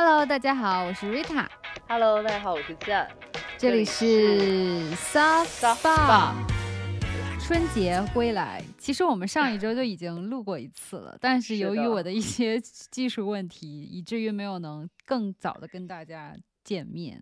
[0.00, 1.44] Hello，大家好，我是 Rita。
[1.88, 3.10] Hello，大家好，我是赞。
[3.58, 6.34] 这里是 Soft Soft Spa。
[7.40, 17.20] 春节归来，其实我们上一周就已经录过一次了，但是由于我的一些技术问题，以至于没有能更早的跟大家见面。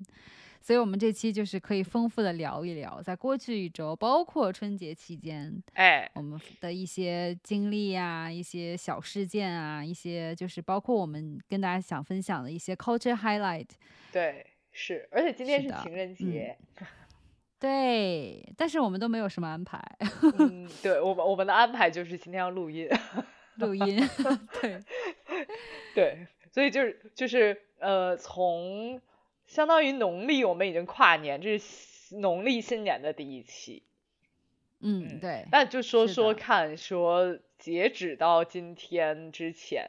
[0.67, 13.69] 所以，我们这期就是可以丰富的聊一聊，在过去一周，包括春节期间，哎，我们的一些经历啊，一些小事件啊，一些就是包括我们跟大家想分享的一些 culture highlight。
[14.11, 16.59] 对，是，而且今天是情人节，
[17.61, 19.81] 对，但是我们都没有什么安排
[20.41, 22.89] 嗯，对我们我们的安排就是今天要录音，
[23.59, 24.03] 录音。
[24.61, 24.83] 对，
[25.95, 29.01] 对，所以就是就是呃，从
[29.47, 33.85] 相当于农历我们已经跨年，这是农历新年的第一期，
[34.81, 39.89] 嗯，对，那就说说看，说截止到今天之前，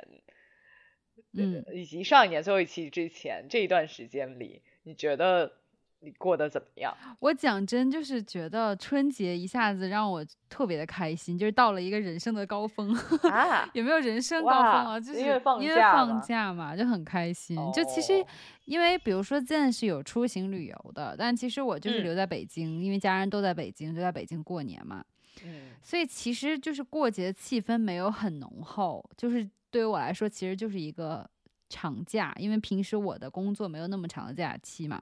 [1.33, 5.56] 嗯，以及上一年最后一期之前这一段时间里，你觉得
[5.99, 6.95] 你过得怎么样？
[7.19, 12.93] 我讲真就是觉得春节一下子让我特别的开心，就是到了一个人生的高峰。
[13.31, 14.99] 啊， 有没有人生高峰啊？
[14.99, 17.57] 就是因为放假嘛，就很开心。
[17.73, 18.27] 就其实哦
[18.65, 25.03] 因为比如说 Zen 是有出行旅游的，但其实我就是嗯留在北京，因为家人都在北京，就在北京过年嘛。
[25.43, 31.29] 嗯所以其实就是过节气氛没有很浓厚，就是对于我来说，其实就是一个
[31.69, 35.01] 长假，因为平时我的工作没有那么长的假期嘛，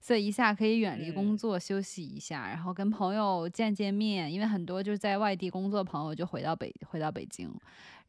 [0.00, 7.52] 所以一下可以远离工嗯作休息一下，然后跟朋友见见面，因为很多就是在外地工作朋友就回到北回到北京。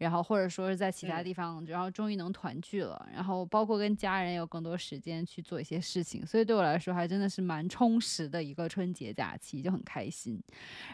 [0.02, 10.42] 然后或者说是在其他嗯地方，然后终于能团聚了，然后包括跟家人有更多时间去做一些事情，所以对我来说还真的是蛮充实的一个春节假期，就很开心。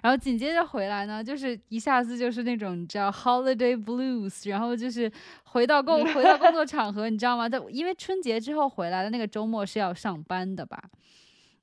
[0.03, 5.09] 然后紧接着回来呢，就是一下子就是那种你知道 holiday blues，然后就是
[5.45, 7.47] 回到工回到工作场合，你知道吗？
[7.47, 10.83] 在因为春节之后回来的那个周末是要上班的吧。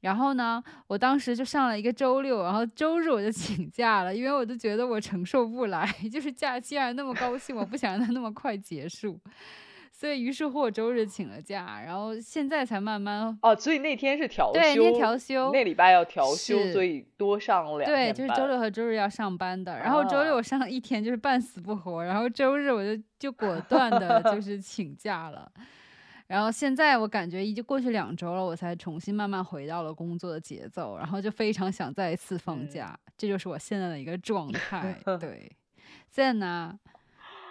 [0.05, 9.19] 然后呢，我当时就上了一个周六，然后周日我就请假了，因为我就觉得我承受不来， 就是假期还那么高兴，我不想让它那么快结束，
[9.91, 25.51] 所以于是乎我周日请了假，然后现在才慢慢哦，所以那天是调休，对那天调休那礼拜要调休，所以多上两对，就是周六和周日要上班的，然后周六啊我上了一天就是半死不活，然后周日我就就果断的 就是请假了。
[26.27, 32.69] 然后现在我感觉已经过去两周了，我才重新慢慢回到了工作的节奏，然后就非常想再一次放嗯。
[32.69, 34.99] 假，这就是我现在的一个状态。
[35.21, 35.53] 对，
[36.11, 36.79] 现在呢，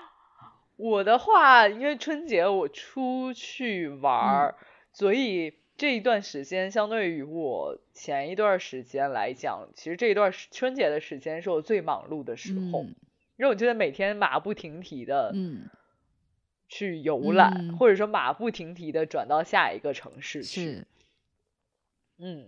[0.75, 4.55] 我的话，因为春节我出去玩嗯儿，
[4.91, 12.95] 所以这一段时间相对于我前一段时间来讲，其实这一段时春节的时间是我最忙碌的时候，嗯。
[13.35, 15.67] 因为我觉得每天马不停蹄的嗯，
[16.73, 17.77] 去游览，嗯。
[17.77, 20.85] 或者说马不停蹄的转到下一个城市去，
[22.17, 22.47] 嗯，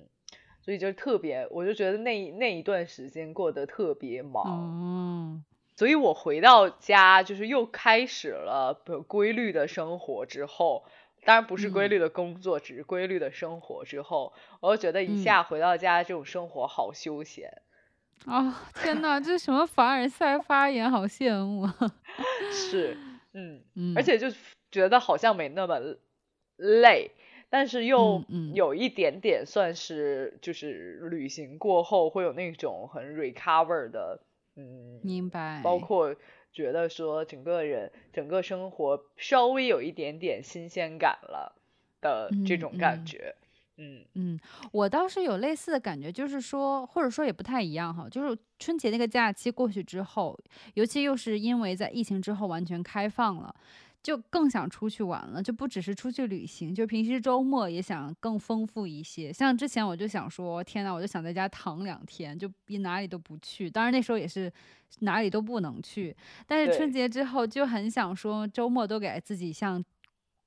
[0.63, 5.43] 所以就特别，我就觉得那那一段时间过得特别忙，嗯，
[5.75, 10.85] 所以我回到家就是又开始了不规律的生活之后，
[11.23, 11.89] 当然不是规嗯。
[11.91, 15.17] 律的工作，只是规律的生活之后，我就觉得一嗯。
[15.17, 17.61] 下回到家这种生活好休闲，
[18.25, 21.75] 啊、天呐，这什么凡尔赛发言，好羡慕啊！
[22.51, 22.97] 是，
[23.35, 24.27] 嗯，嗯，而且就
[24.71, 25.79] 觉得好像没那么
[26.57, 27.11] 累。
[27.51, 28.23] 但是又
[28.53, 34.19] 有一点点算是就是旅行过后会有那种很 recover 的，
[34.55, 36.15] 嗯，明白，包括
[36.51, 41.55] 觉得说整个人整个生活稍微有一点点新鲜感了
[42.01, 43.35] 的这嗯种感嗯觉，
[43.77, 44.39] 嗯嗯，
[44.71, 50.37] 我倒是有类似的感觉，就是说，或者说也不太一样哈，就是春节那个假期过去之后，
[50.75, 53.53] 尤其又是因为在疫情之后完全开放了，
[54.01, 59.33] 就更想出去玩了，就不只是出去旅行，就平时周末也想更丰富一些。
[59.33, 63.69] 像之前我就想说，天呐，我就想在家躺两天，就比哪里都不去。
[63.69, 64.49] 当然那时候也是
[64.99, 66.15] 哪里都不能去，
[66.47, 69.83] 但是春节之后就很想说，周末都给自己像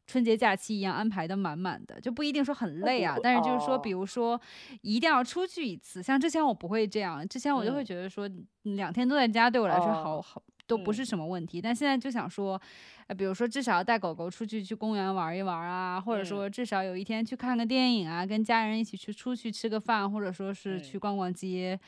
[0.09, 4.41] 春节假期一样安排的满满的，就不一定说很累啊，但是就是说，哦比如说
[4.81, 6.03] 一定要出去一次。
[6.03, 11.61] 像之前我不会这样，之前我就会嗯觉得说，嗯两天都在家对我来说好哦好都不是嗯什么问题。
[11.61, 12.61] 但现在就想说，
[13.07, 21.79] 呃，比如说至少要带狗狗出去去公园玩一玩啊，或者嗯说至少有一天去看个电影啊，跟家人一起去出去吃个饭，或者说是嗯去逛逛街。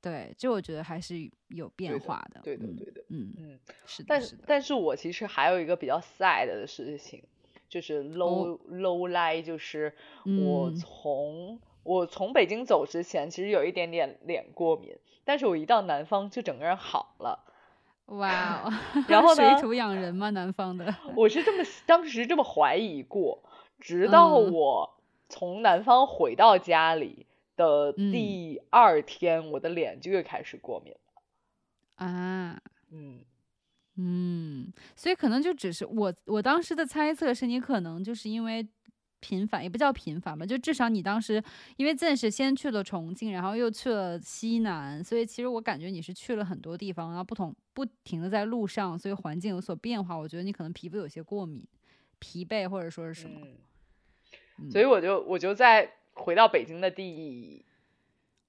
[0.00, 2.40] 对，这我觉得还是有变化的。
[2.44, 4.44] 对的嗯对的，嗯，嗯，是的，但是的。
[4.46, 7.20] 但是我其实还有一个比较 sad 的事情，
[7.68, 17.44] 就是 low、low lie，就是我从、我从北京走之前，其实有一点点脸过敏，但是我一到南方就整个人好了。
[18.06, 18.72] 哇哦，
[19.08, 20.30] 然后呢水土养人吗？
[20.30, 23.42] 南方的，我是这么当时这么怀疑过，
[23.80, 24.94] 直到嗯我
[25.28, 27.26] 从南方回到家里
[27.56, 32.06] 的嗯第二天，我的脸就又开始过敏了。
[32.06, 32.60] 啊。
[32.92, 33.24] 嗯，
[33.96, 38.66] 嗯，所以可能就只是我我当时的猜测是你可能就是因为
[39.20, 41.42] 频繁，也不叫频繁吧，就至少你当时
[41.78, 51.66] 因为暂时先去了重庆，然后又去了西南，所以其实我感觉你是去了很多地方，然后不同不停的在路上，所以环境有所变化，我觉得你可能皮肤有些过敏、
[52.18, 53.46] 疲惫或者说是什么。
[54.70, 57.64] 所以我就我就在回到北京的第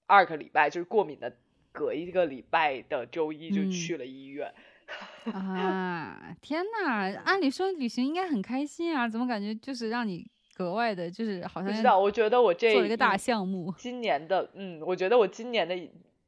[0.05, 1.38] 二个礼拜，就是过敏的
[1.71, 4.53] 隔一个礼拜的周一就嗯去了医院。
[5.33, 7.11] 啊，天哪！
[7.25, 10.25] 按理说旅行应该很开心啊，怎么感觉就是让你
[10.55, 13.73] 格外的，就是好像不知道，我觉得我这做了一个大项目。
[13.77, 15.77] 今年的，嗯，我觉得我今年的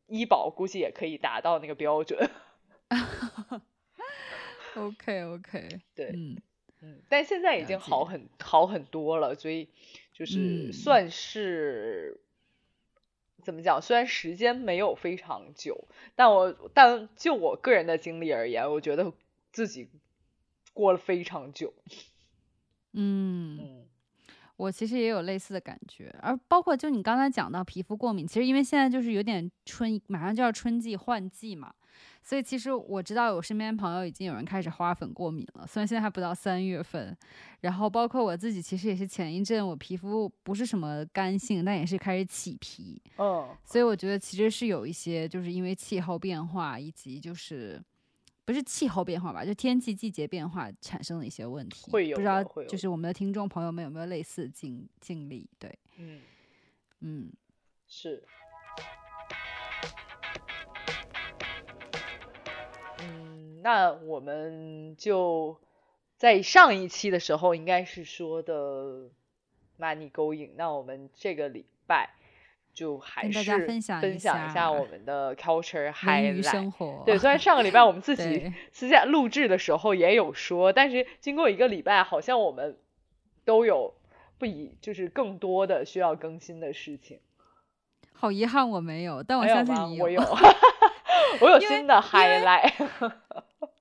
[0.07, 2.29] 医保估计也可以达到那个标准。
[4.75, 6.37] OK OK， 对，嗯
[6.81, 9.67] 嗯，但现在已经好很好很多了，所以
[10.13, 12.19] 就是嗯算是、
[13.41, 13.81] 怎么讲？
[13.81, 19.11] 虽然时间没有非常久，但我但就我个人的经历而言，我觉得
[19.51, 19.89] 自己
[20.73, 21.73] 过了非常久。
[22.93, 23.85] 嗯，嗯
[24.55, 31.73] 我其实也有类似的感觉，而包括就你刚才讲到皮肤过敏，其实因为现在就是有点春，马上就要春季换季嘛，
[32.21, 37.15] 所以其实我知道我身边朋友已经有人开始花粉过敏了，虽然现在还不到三月份，
[37.61, 47.81] 然后包括我自己，其实也是前一阵我皮肤不是什么干性，但也是开始起皮，嗯所以我觉得其实是有一些，就是因为气候变化以及就是
[48.45, 51.91] 不是气候变化吧，就天气季节变化产生的一些问题。
[51.91, 55.49] 会有不知道就是我们的听众朋友们有没有类似的经经历？
[55.57, 56.21] 对，嗯，
[57.01, 57.31] 嗯，
[57.87, 58.23] 是。
[63.61, 65.59] 那我们就
[66.17, 69.09] 在上一期的时候应该是说的
[69.79, 72.09] money going，那我们这个礼拜
[72.73, 76.43] 就还是分享一下下我们的 culture highlight。
[76.43, 77.03] 生活。
[77.05, 82.77] 对，虽然上个礼拜我们自 己私下录制的时候也有说，但是经过一个礼拜，好像我们
[83.45, 83.93] 都有
[84.37, 87.19] 不以就是更多的需要更新的事情。
[88.13, 89.65] 好遗憾我没有，但我没有吗？
[89.65, 90.21] 相信你我有
[91.41, 92.73] 我有新的 highlight。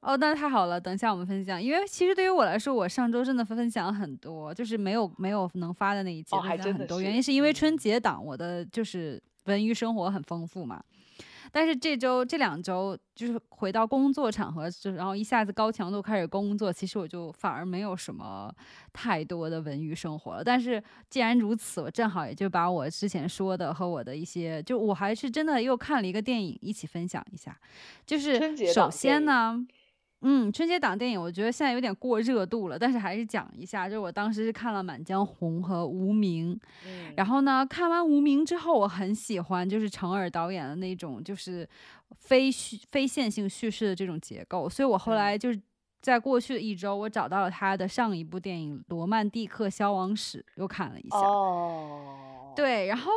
[0.01, 1.63] 哦，那太好了，等一下我们分享。
[1.63, 10.83] 因为其实对于我来说，我上周真的分享很多，就是没有没有能发的那一期分享很多，原因是因为嗯春节档我的就是文娱生活很丰富嘛。
[11.51, 18.53] 但是这周这两周就是回到工作场合，就然后一下子高强度开始工作，其实我就反而没有什么
[18.93, 20.45] 太多的文娱生活了。
[20.45, 27.57] 但是既然如此，我正好也就把我之前说的和我的一些，就我还是真的又看了一个电影，一起分享一下。
[28.07, 29.59] 就是首先呢，
[30.23, 36.55] 嗯，春节档电影我觉得现在有点过热度了，但是还是讲一下，就是我当时是看了《满江红》和《无名》，
[36.87, 41.69] 嗯，然后呢，看完《无名》之后，我很喜欢就是程耳导演的那种就是
[42.17, 45.39] 非叙非线性叙事的这种结构，所以我后来嗯。
[45.39, 45.61] 就是
[46.01, 51.17] 在过去的一周，我找到了他的上一部电影《罗曼蒂克消亡史》，又看了一下。
[51.17, 53.13] 哦，，对，然后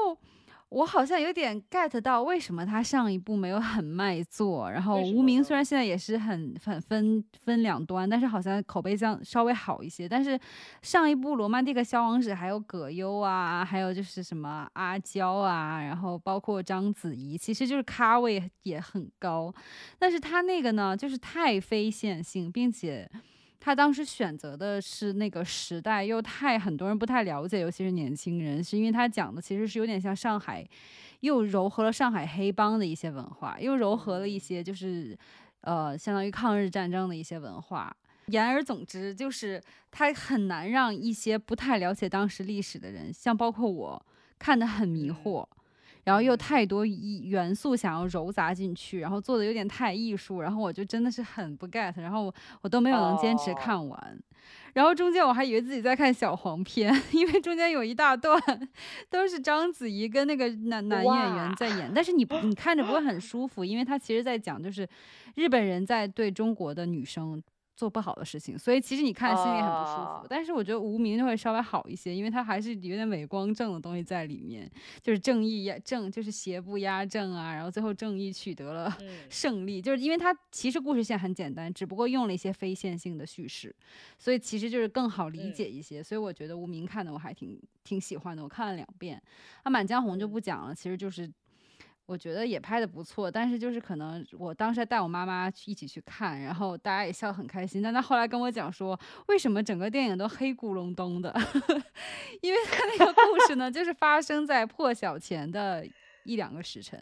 [0.72, 10.08] 我好像有点 get 到为什么他上一部没有很卖座，然后无名虽然现在也是很很分分两端，但是好像口碑上稍微好一些。
[10.08, 10.40] 但是
[10.82, 19.54] 上一部《罗曼蒂克消亡史》还有葛优啊，还有就是什么阿娇啊，然后包括章子怡，其实就是咖位也很高，
[20.00, 23.12] 但是他那个呢，就是太非线性，并且。
[23.64, 30.68] 他当时选择的是那个时代，又太很多人不太了解，尤其是年轻人，是因为他讲的其实是有点像上海，
[31.20, 35.16] 又糅合了上海黑帮的一些文化，又糅合了一些就是
[35.62, 37.96] 呃相当于抗日战争的一些文化。
[38.28, 44.06] 言而总之，就是他很难让一些不太了解当时历史的人，像包括我
[44.40, 45.46] 看得很迷嗯惑。
[46.04, 54.20] 然后又嗯太多一元素想要糅杂进去，然后做的有点太艺术，然后我就真的是很不 get，然后我我都没有能坚持哦看完。
[54.74, 58.42] 然后中间我还以为自己在看小黄片， 因为中间有一大段
[59.10, 64.88] 都是章子怡跟那个男男演员在演，但是你不 你看着不会很舒服，因为他其实在讲就是
[65.36, 67.42] 日本人在对中国的女生。
[67.82, 70.22] 做不好的事情，所以其实你看心里很不舒服。
[70.22, 74.70] 啊但是我觉得无名就会稍微好一些，因为它还是有点伪光正的东西在里面，
[75.02, 83.76] 就是正义压正，就是邪不压正啊，然后最后正义取得了嗯 胜利，就是因为它其实故事线很简单，只不过用了一些非线性的叙事，
[84.20, 86.04] 所以其实就是更好理嗯解一些。
[86.04, 89.20] 所以我觉得无名看的我还挺挺喜欢的，我看了两遍。
[89.66, 91.28] 那《满江红》就不讲了，其实就是。
[92.12, 97.82] 我觉得也拍的不错，但是就是可能我当时带我妈妈去一起去看，然后大家也笑得很开心。
[97.82, 99.00] 但她后来跟我讲说，
[99.30, 101.34] 为什么整个电影都黑咕隆咚的？
[102.42, 105.88] 因为他那个故事呢，就是发生在破晓前的
[106.26, 107.02] 一两个时辰，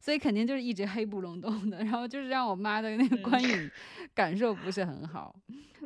[0.00, 1.78] 所以肯定就是一直黑不隆咚的。
[1.86, 3.70] 然后就是让我妈的那个观影
[4.12, 5.32] 感受不是很好。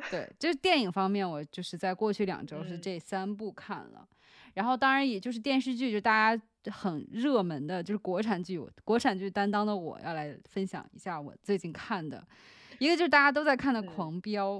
[0.09, 4.07] 对，就是电影方面，我就是在过去两周是这三部看了。
[4.55, 6.43] 然后当然也就是电视剧，就大家。
[6.71, 12.23] 很热门的，就是国产剧，国产剧担当的我要来分享一下我最近看的，
[12.79, 14.53] 一个就是大家都在看的《狂飙》，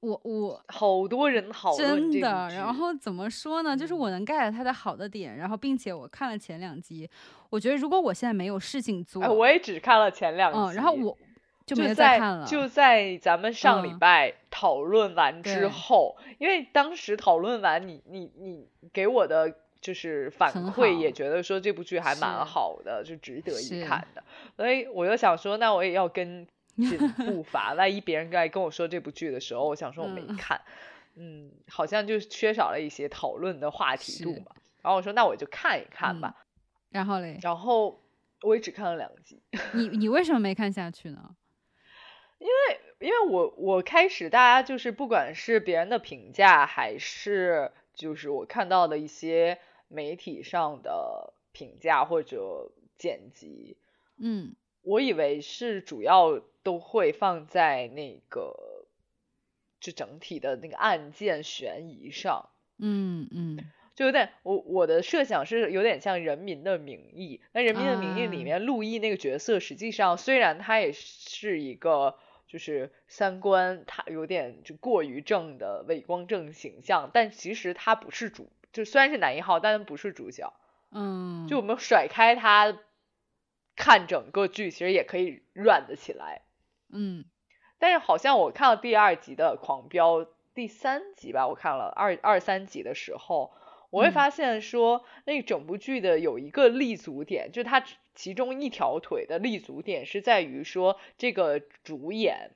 [0.00, 3.76] 我我好多人好真的，然后怎么说呢？
[3.76, 7.08] 就是我能 get 它的好的点，然后并且我看了前两集，
[7.50, 11.16] 我觉得如果我现在没有事情做，我也只看了前两集，嗯，然后我
[11.66, 19.54] 就没再看了，就在咱们上礼拜讨论完之后，因为当时讨论完，你你你给我的。
[19.80, 24.22] 就是反馈也觉得说这部剧还蛮好的，就值得一看的，
[24.56, 27.74] 所以我就想说，那我也要跟 紧步伐。
[27.74, 30.60] 万一别人在跟我说这部剧的时候，我想说我没看，
[31.16, 34.52] 嗯，好像就缺少了一些讨论的话题度嘛。
[34.82, 36.34] 然后我说那我就看一看吧。
[36.90, 37.38] 然后嘞？
[37.42, 38.00] 然后
[38.42, 39.42] 我也只看了两集。
[39.74, 41.34] 你你为什么没看下去呢？
[42.38, 49.58] 因为因为我我开始大家就是不管是别人的评价还是就是我看到的一些。
[49.90, 53.78] 媒体上的评价或者剪辑，
[54.18, 58.84] 嗯，我以为是主要都会放在那个
[59.80, 63.58] 就整体的那个案件悬疑上，嗯嗯，
[63.96, 78.50] 就有点我我的设想是有点像《人民的名义》，那《人民的名义》里面陆毅那个角色，实际上虽然他也是一个就是三观他有点就过于正的伪光正形象，但其实他不是主。
[78.72, 80.52] 就虽然是男一号，但不是主角。
[80.90, 82.78] 嗯，就我们甩开他
[83.76, 86.42] 看整个剧，其实也可以软得起来。
[86.90, 87.26] 嗯，
[87.78, 90.20] 但是好像我看了第二集的《狂飙》
[90.54, 93.52] 第三集吧，我看了二二三集的时候，
[93.90, 102.50] 我会发现说，那整部剧的有一个立足点，就是它其中一条腿的立足点是在于说，这个主演，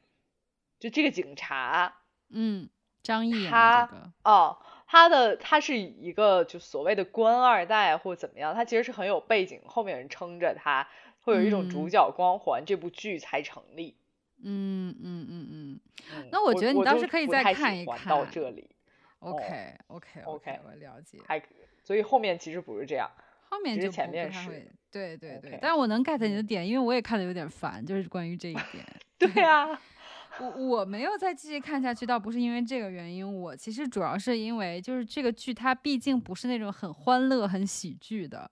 [0.78, 1.96] 就这个警察，
[2.30, 2.68] 嗯，
[3.02, 4.58] 张译他哦。
[4.86, 10.86] 他的他是一个就所谓的官二代或怎么样，他其实是很有背景，后面人撑着他，
[11.22, 13.96] 会有一种主角光环，这部剧才成立。
[14.44, 15.80] 嗯嗯嗯嗯。
[16.30, 18.06] 那我觉得你当时可以再看一看。
[18.06, 18.71] 到这里。
[19.22, 21.18] OK OK OK，我了解。
[21.26, 21.42] 还
[21.82, 23.10] 所以后面其实不是这样，
[23.48, 24.70] 后面就前面是。
[24.90, 28.84] 对对对，但是我能 get 你的点，因为我也看的有点烦，就是关于这一点。
[29.18, 29.80] 对啊。
[30.40, 38.50] 我我没有再继续看下去，倒不是因为这个原因，我其实主要是因为就是这个剧它毕竟不是那种很欢乐、很喜剧的，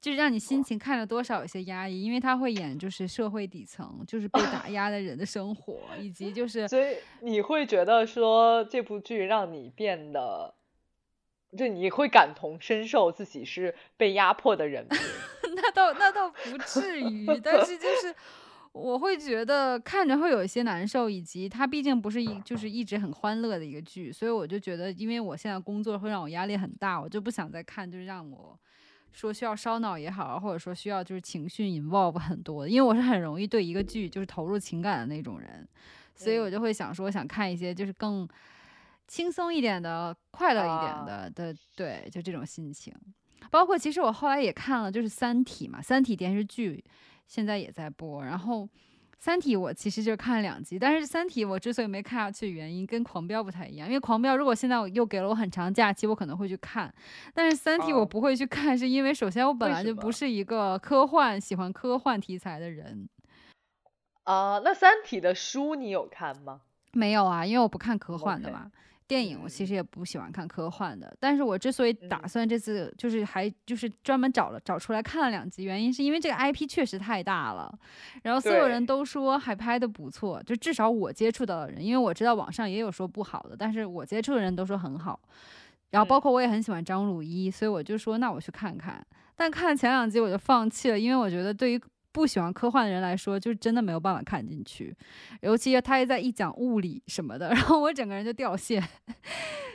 [0.00, 10.54] 就是让你心情看了多少有些压抑，因为他会演就是社会底层，就是被 打压的人的生活，以及就是所以你会觉得说这部剧让你变得，
[11.56, 14.86] 就你会感同身受自己是被压迫的人，
[15.56, 18.14] 那倒那倒不至于，但是就是。
[18.76, 28.60] 我会觉得看着会有一些难受，以及它毕竟不是一就是一直很欢乐的一个剧，所以我就觉得，因为我现在工作会让我压力很大，我就不想再看，就是让我
[29.16, 35.66] 说需要烧脑也好，或者说需要就是情绪 involve 很多，因为我是很容易对一个剧就是投入情感的那种人，
[36.14, 38.28] 所以我就会想说想看一些就是更
[39.08, 42.94] 轻松一点的、快乐一点的的，对，就这种心情。
[43.50, 46.84] 包括其实我后来也看了就是《三体》嘛，《三体》电视剧。
[47.28, 48.62] 现在也在播，然后
[49.18, 56.92] 《三体》我其实就看了两集，但是《三体》我之所以没看下去，原因跟《狂飙》不太一样，因为《狂飙》如果现在我又给了我很长假期，我可能会去看，
[57.34, 63.08] 但是《三体》我不会去看，是因为首先我本来就不是一个科幻喜欢科幻题材的人。
[64.24, 66.60] 啊，那《三体》的书你有看吗？
[66.92, 68.70] 没有啊，因为我不看科幻的嘛。
[69.08, 77.72] 电影我其实也不喜欢看科幻的，但是我之所以打算这次就是还就是专门找了找出来看了两集，原因是因为这个 IP 确实太大了，
[78.22, 85.20] 然后所有人都说还拍的不错，就至少我接触到的人，因为我知道网上也有说不好的，但是我接触的人都说很好，
[85.90, 91.80] 然后包括我也很喜欢张鲁一，所以我就说那我去看看，但看了前两集我就放弃了，因为我觉得对于。
[92.16, 94.96] 不喜欢科幻的人来说，就是真的没有办法看进去，
[95.42, 98.82] 尤其他还在一讲物理什么的， 然后我整个人就掉线，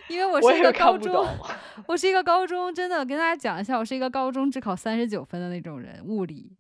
[0.10, 1.24] 因为我是一个高中，
[1.86, 6.52] 我是一个高中，真的跟大家讲一下，我是一个高中只考三十九分的那种人，物理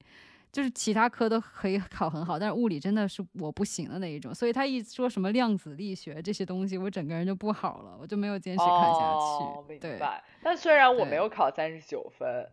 [0.51, 9.15] 就是其他科都可以考很好，但是物理真的是我不行的那一种，所以他一说什么量子力学这些东西，我整个人就不好了，我就没有坚持看下
[9.67, 9.79] 去。
[9.79, 9.99] 对，
[10.43, 12.47] 但虽然我没有考三十九分，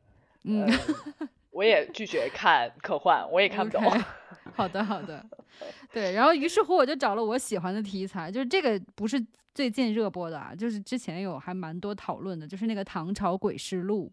[0.44, 0.66] 嗯。
[1.58, 3.82] 我也拒绝看科幻，我也看不懂。
[4.54, 5.26] 好的，好的。
[5.92, 9.20] 对，然后于是乎我就找了我喜欢的题材，就是这个不是
[9.52, 14.08] 最近热播的啊，就是之前有还蛮多讨论的，就是那个《唐朝诡事录》。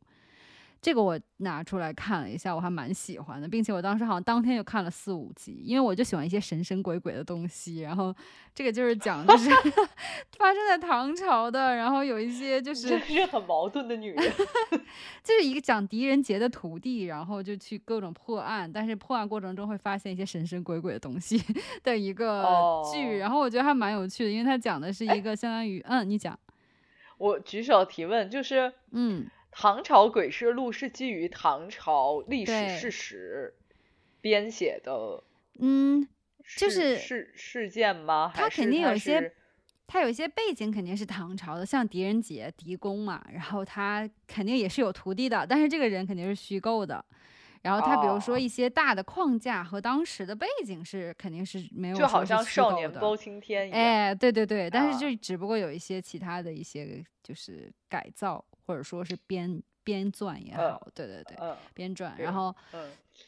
[0.85, 7.79] 这个我拿出来看了一下，我还蛮喜欢的，并且我当时好像当天就看了四五集，因为我就喜欢一些神神鬼鬼的东西。
[7.79, 8.15] 然后
[8.53, 9.49] 这个就是讲就是
[10.37, 14.31] 发生在唐朝的，然后有一些就是是很矛盾的女人，
[15.25, 21.41] 就是一个讲狄仁杰的徒弟，然后就去各种破案，但是破案过程中会发现一些神神鬼鬼的东西
[21.81, 22.45] 的一个
[22.93, 23.17] 剧。
[23.17, 26.39] 然后我觉得还蛮有趣的，因为它讲的是一个相当于嗯，你讲，
[27.17, 29.25] 我举手提问，就是嗯。
[29.57, 33.53] 唐朝诡事录是基于唐朝历史事实
[34.19, 35.23] 编写的，
[35.59, 36.05] 嗯，
[36.57, 38.33] 就是事事件吗？
[38.35, 39.33] 它肯定有一些，
[39.87, 47.03] 它有一些背景肯定是唐朝的，像狄仁杰、狄公嘛，然后他肯定也是有徒弟的，但是这个人肯定是虚构的。
[47.61, 53.79] 然后他比如说一些大的框架和当时的背景是肯定是没有，就好像少年包青天一样。
[53.79, 58.43] 哎，对对对，但是就只不过有一些其他的一些就是改造。
[58.65, 61.37] 或者说是编编撰也好，对对对，
[61.73, 62.11] 编撰。
[62.17, 62.53] 然后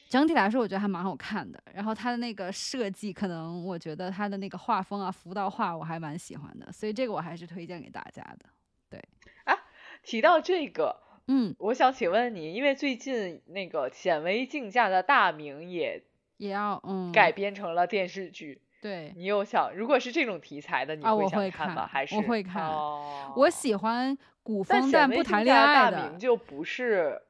[0.10, 1.62] 整体来说，我觉得还蛮好看的。
[1.74, 6.72] 然后它的那个设计，可能我觉得它的那个画风啊，浮道画，我还蛮喜欢的。
[6.72, 8.50] 所以这个我还是推荐给大家的。
[8.90, 9.00] 对，
[9.44, 9.54] 啊，
[10.02, 10.96] 提到这个，
[11.28, 16.04] 嗯，我想请问你，因为最近那个显微镜下的大明也
[16.38, 18.62] 也要嗯改编成了电视剧。
[18.80, 21.88] 对你有想，如果是这种题材的，你会想看吗？
[21.88, 22.64] 还是我会看？
[22.68, 24.16] 哦，我喜欢
[24.48, 25.98] 古风但不谈恋爱的。
[25.98, 27.22] 大明就不是，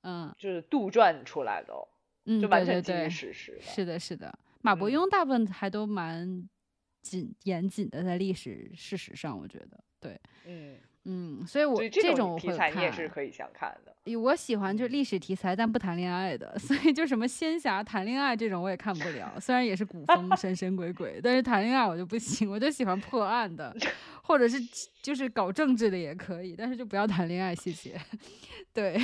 [0.00, 1.74] 嗯，就是杜撰出来的，
[2.24, 3.58] 嗯，就完全基于事实。
[3.60, 4.38] 是的，是的。
[4.62, 6.48] 马伯庸大部分还都蛮
[7.02, 10.78] 紧严谨的，在历史事实上，我觉得对，嗯。
[11.04, 13.94] 嗯，所以我这种题材你也是可以想看的。
[14.18, 19.38] 我喜欢就是历史题材但不谈恋爱的，所以就什么仙侠谈恋爱这种我也看不了。
[19.40, 23.74] 虽然也是古风 神神鬼鬼，但是谈恋爱我就不行，我就喜欢破案的，
[24.22, 24.58] 或者是
[25.02, 27.98] 就是搞政治的也可以，但是就不要谈恋爱，谢谢。
[28.74, 29.00] 对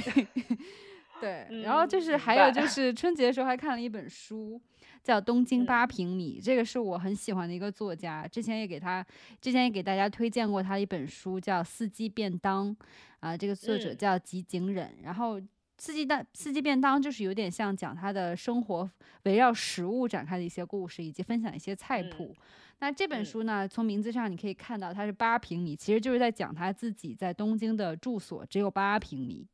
[1.20, 4.60] 对，然后就是还有就是春节的时候还看了一本书。
[5.02, 9.06] 叫东京八平米，这个是我很喜欢的一个作家，之前也给他，
[9.40, 12.74] 之前也给大家推荐过他的一本书，叫《四季便当》，
[13.20, 14.92] 啊，这个作者叫吉井忍。
[15.04, 15.40] 然后
[15.78, 18.90] 四季当四季便当就是有点像讲他的生活
[19.22, 22.34] 围绕食物展开的一些故事，以及分享一些菜谱。
[22.80, 29.46] 那这本书呢，从名字上你可以看到它是八平米，其实就是在讲他自己在东京的住所只有八平米。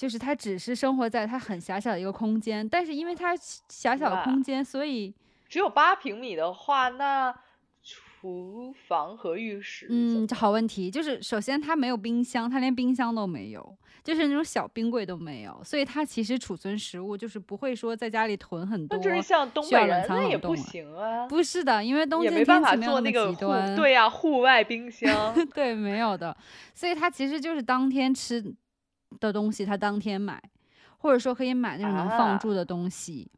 [0.00, 3.36] 就是他只是生活在他很狭小的一个空间，但是因为他
[3.68, 5.14] 狭小的空间，所以
[5.46, 7.30] 只有八平米的话，那
[7.82, 10.90] 厨房和浴室，嗯，好问题。
[10.90, 21.26] 就是首先他没有冰箱，他连冰箱都没有，就是那种小冰柜都没有，所以他其实储存食物就是不会说在家里囤很多，就是像东北人那也不行啊。
[21.28, 26.34] 不是的，因为冬天天气没有那个极端，对呀，户外冰箱， 对，没有的，
[26.74, 28.42] 所以他其实就是当天吃。
[29.18, 30.40] 的东西他当天买，
[30.98, 33.28] 或者说可以买那种能放住的东西，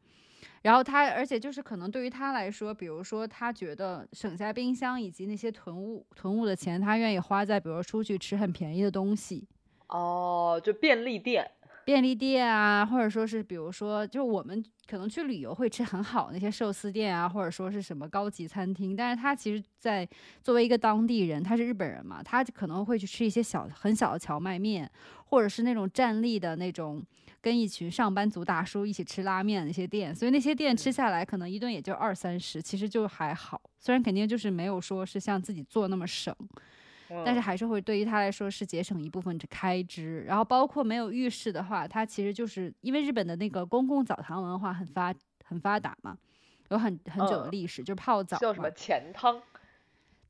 [0.61, 9.47] 然后他而且就是可能对于他来说，比如说他觉得省下冰箱以及那些囤物囤物的钱，他愿意花在比如出去吃很便宜的东西。
[9.87, 11.49] 哦，就便利店。
[11.85, 18.95] 便利店啊，或者说是，比如说，就是我们可能去旅游会吃很好那些寿司店啊，或者说是什么高级餐厅。
[18.95, 20.07] 但是他其实，在
[20.41, 24.89] 作为一个当地人，他是日本人嘛，他可能会去吃一些小很小的荞麦面，
[25.25, 27.03] 或者是那种站立的那种，
[27.41, 30.15] 跟一群上班族大叔一起吃拉面的那些店。
[30.15, 33.61] 所以那些店吃下来，可能一顿也就二三十，其实就还好。
[33.77, 36.33] 虽然肯定就是没有说是像自己做那么省。
[37.25, 46.17] 但是还是会对于他来说是节省一部分的开支，然后包括没有浴室的话，它其实就是因为日本的那个公共澡堂文化很发很发达嘛，
[46.69, 49.41] 有很很久的历史，就是泡澡叫什么钱汤。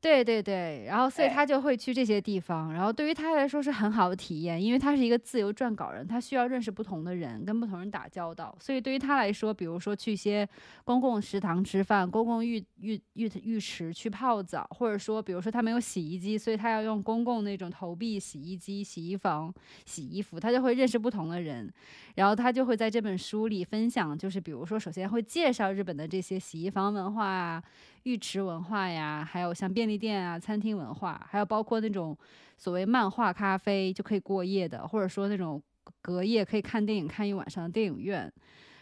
[0.03, 10.45] 对对对，然后所以他就会去这些地方，然后对于他来说是很好的体验，因为他是一个自由撰稿人，他需要认识不同的人，跟不同人打交道，所以对于他来说，比如说去一些
[10.83, 19.53] 公共食堂吃饭、公共浴浴浴浴池去泡澡，或者说比如说他没有洗衣机，所以他要用公共那种投币洗衣机、洗衣房
[19.85, 21.71] 洗衣服，他就会认识不同的人，
[22.15, 27.63] 然后他就会在这本书里分享，就是比如说首先会介绍日本的这些洗衣房文化啊。
[28.03, 32.17] 浴池文化呀，还有像便利店啊、餐厅文化，还有包括那种
[32.57, 35.61] 所谓漫画咖啡就可以过夜的，或者说那种
[36.01, 38.31] 隔夜可以看电影看一晚上的电影院，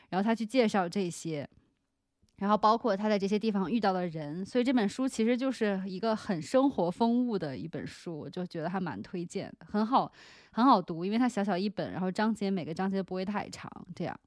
[0.10, 1.48] 然后他去介绍这些，
[2.38, 10.12] 然后包括他在这些地方遇到的人，所以这本书其实就是一个很生活风物的一本书，我就觉得还蛮推荐，很好
[10.52, 14.20] 很好读，因为它小小一本，然后章节每个章节不会太长，这样。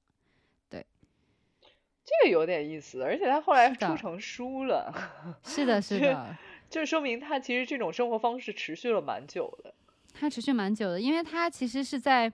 [2.05, 4.93] 这个有点意思，而且他后来出成书了，
[5.43, 6.37] 是的，是的，
[6.69, 9.73] 就说明他其实这种生活方式持续了蛮久的。
[10.13, 12.31] 他持续蛮久的，因为他其实是在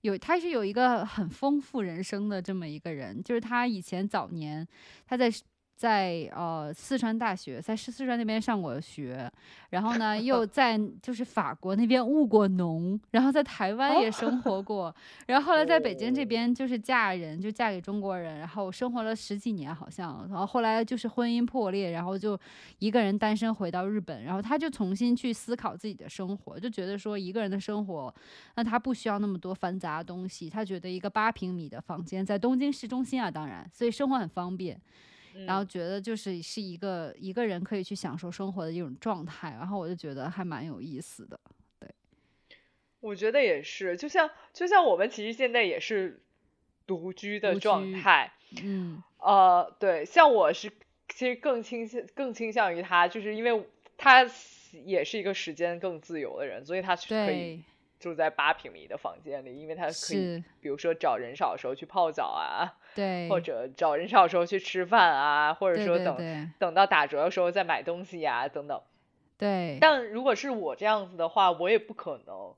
[0.00, 4.66] 有他是有一个很丰富人生的这么一个人，就是他以前早年
[5.06, 5.30] 他在
[5.82, 9.28] 在呃四川大学，在四四川那边上过学，
[9.70, 14.94] 然后呢又 在就是法国那边务过农，然后在台湾也生活过，
[15.26, 16.26] 然后后来在北京这哦。
[16.32, 22.38] 边就是嫁人，就嫁给中国人，然后生活了十几年好像，然后后来就是婚姻破裂，然后就
[22.78, 28.14] 一个人单身回到日本，然后他就重新去思考自己的生活，就觉得说一个人的生活，
[28.54, 34.80] 那他不需要那么多繁杂的东西，他觉得一个八平米的房间在东京市中心啊，当然，所以生活很方便，
[35.46, 35.68] 然后嗯。
[35.68, 41.38] 觉得就是是一个一个人可以去享受生活的一种状态，然后我就觉得还蛮有意思的。
[41.78, 41.88] 对。
[43.00, 46.22] 我觉得也是，就像就像我们其实现在也是
[46.86, 49.02] 独居的状态，嗯。
[49.18, 50.70] 呃，对，像我是
[51.08, 54.28] 其实更倾向更倾向于他，就是因为他
[54.84, 57.62] 也是一个时间更自由的人，所以他是可以对，
[58.02, 68.80] 住在八平米的房间里，因为他可以，比如说找人少的时候去泡澡啊，对，或者找人少的时候去吃饭啊，或者说等等到打折的时候再买东西呀、等等。
[69.38, 72.54] 对，但如果是我这样子的话，我也不可能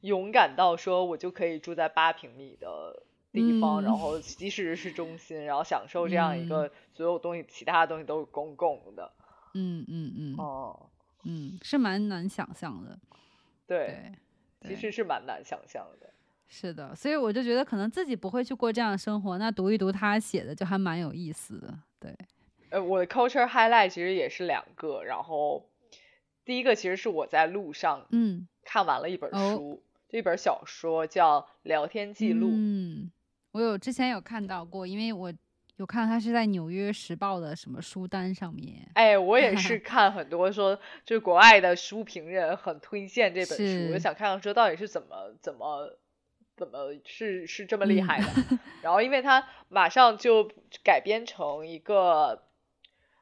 [0.00, 3.98] 勇敢到说我就可以住在八平米的地方，然嗯。
[3.98, 6.70] 后即使是中心，然后享受这样一嗯个。
[6.94, 9.12] 所有东西，其他的东西都是公共的。
[9.52, 10.36] 嗯嗯嗯。
[10.38, 10.88] 哦，
[11.24, 12.98] 嗯，是蛮难想象的，
[13.66, 14.12] 对，对，
[14.62, 16.10] 其实是蛮难想象的。
[16.48, 21.76] 是的，所以我就觉得可能自己不会去过这样的生活，那读一读他写的就还蛮有意思的。
[21.98, 22.16] 对，
[22.70, 25.68] 呃，我的 culture highlight 其实也是两个，然后
[26.44, 32.46] 第一个其实是我在路上嗯，看完了一本哦书，这本小说叫《聊天记录》。
[32.52, 33.10] 嗯，
[33.50, 35.32] 我有之前有看到过，因为我
[35.76, 38.88] 有看到他是在《纽约时报》的什么书单上面。
[38.94, 45.98] 哎，我也 是看很多说，就是国外的书评人很推荐这本书，我是想看看说到底是怎么怎么
[46.56, 48.58] 怎么是是这么厉嗯害的。
[48.82, 50.50] 然后因为他马上就
[50.82, 52.44] 改编成一个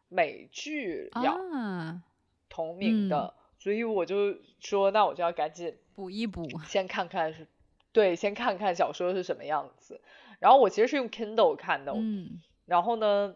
[0.08, 2.02] 美剧要啊，
[2.48, 6.48] 同名嗯的，所以我就说那我就要赶紧补一补。
[6.68, 7.48] 先看看是，
[7.90, 10.00] 对，先看看小说是什么样子。
[10.44, 13.34] 然后我其实是用 Kindle 看的，嗯然后呢，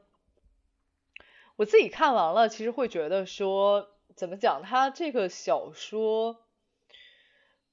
[1.56, 6.44] 我自己看完了，其实会觉得说，怎么讲，它这个小说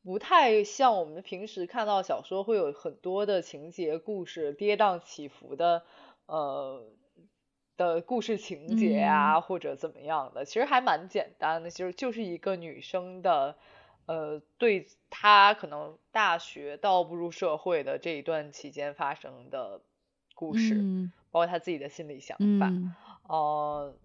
[0.05, 5.83] 不太像我们平时看到小说会有很多的情节、故事跌宕起伏的，
[6.27, 6.87] 呃
[7.75, 13.57] 的故事情节啊，或者怎么样的，其实还蛮简单的，其实就是一个女生的。
[14.05, 19.81] 呃，对他可能大学到步入社会的这一段期间发生的
[20.35, 21.11] 故事，嗯。
[21.31, 22.95] 包括他自己的心理想法，嗯。
[23.27, 23.95] 呃，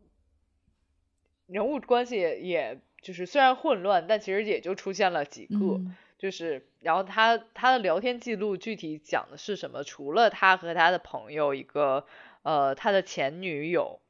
[1.47, 5.97] 人物关系也也就是虽然混乱，但其实也就出现了几个，嗯。
[6.19, 9.85] 就是然后他他的聊天记录具体讲的是什么？
[9.85, 12.07] 除了他和他的朋友一个
[12.43, 14.01] 呃他的前女友，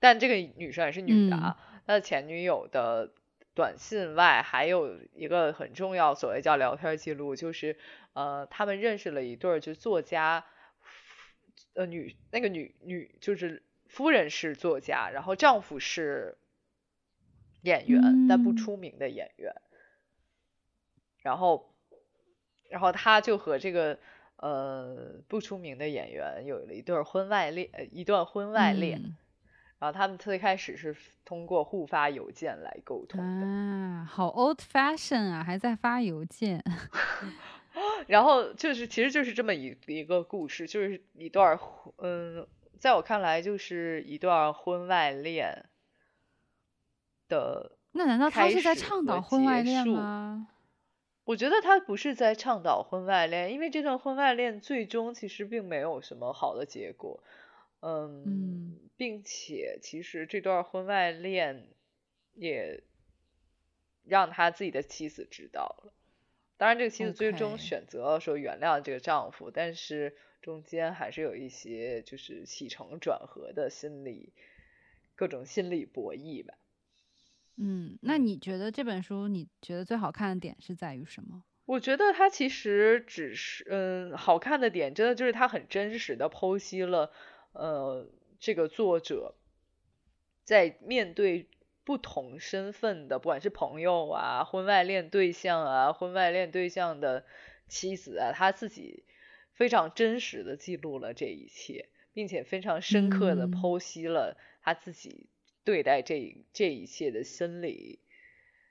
[0.00, 3.12] 但这个女生也是女的啊，他的前女友的
[3.54, 7.76] 短信外，还有一个很重要，所谓叫聊天记录，就是
[8.14, 10.44] 呃他们认识了一对儿，就作家。
[11.74, 16.36] 呃，女那个女女就是夫人是作家，然后丈夫是
[17.62, 19.54] 演员，但不嗯出名的演员。
[21.22, 21.74] 然后，
[22.68, 23.98] 然后他就和这个
[24.36, 29.00] 呃不出名的演员有了一对婚外恋，呃一段婚外恋。
[29.02, 29.16] 嗯
[29.82, 33.44] 然后他们最开始是通过互发邮件来沟通的。
[33.44, 36.62] 啊，好 old fashion 啊，还在发邮件。
[38.06, 41.58] 然后就是，其实就是这么一一个故事，就是一段儿，
[41.96, 42.46] 嗯，
[42.78, 45.64] 在我看来就是一段婚外恋
[47.26, 47.72] 的。
[47.90, 50.46] 那难道他是在倡导婚外恋吗？
[51.24, 57.20] 我觉得他不是在倡导婚外恋，因为这段婚外恋最终其实并没有什么好的结果，
[57.82, 61.68] 嗯，嗯并且其实这段婚外恋
[62.34, 62.82] 也
[64.04, 65.92] 让他自己的妻子知道了。
[66.56, 74.32] 当然，这个妻子最终选择了说原谅这个丈夫，但是中间还是有一些就是起承转合的心理，
[75.16, 76.54] 各种心理博弈吧。
[77.56, 81.42] 嗯，那嗯你觉得这本书你觉得最好看的点是在于什么？
[81.64, 87.12] 我觉得它其实只是，嗯，好看的点真的就是它很真实的剖析了，
[87.52, 88.06] 呃，
[88.40, 89.34] 这个作者
[90.44, 91.48] 在面对
[91.84, 97.24] 不同身份的，不管是朋友啊、婚外恋对象啊、婚外恋对象的
[97.68, 99.04] 妻子啊，他自己
[99.52, 105.26] 非常真实的记录了这一切，并且非常深刻的嗯剖析了他自己
[105.64, 107.98] 对待这这一切的心理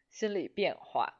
[0.10, 1.17] 心理变化。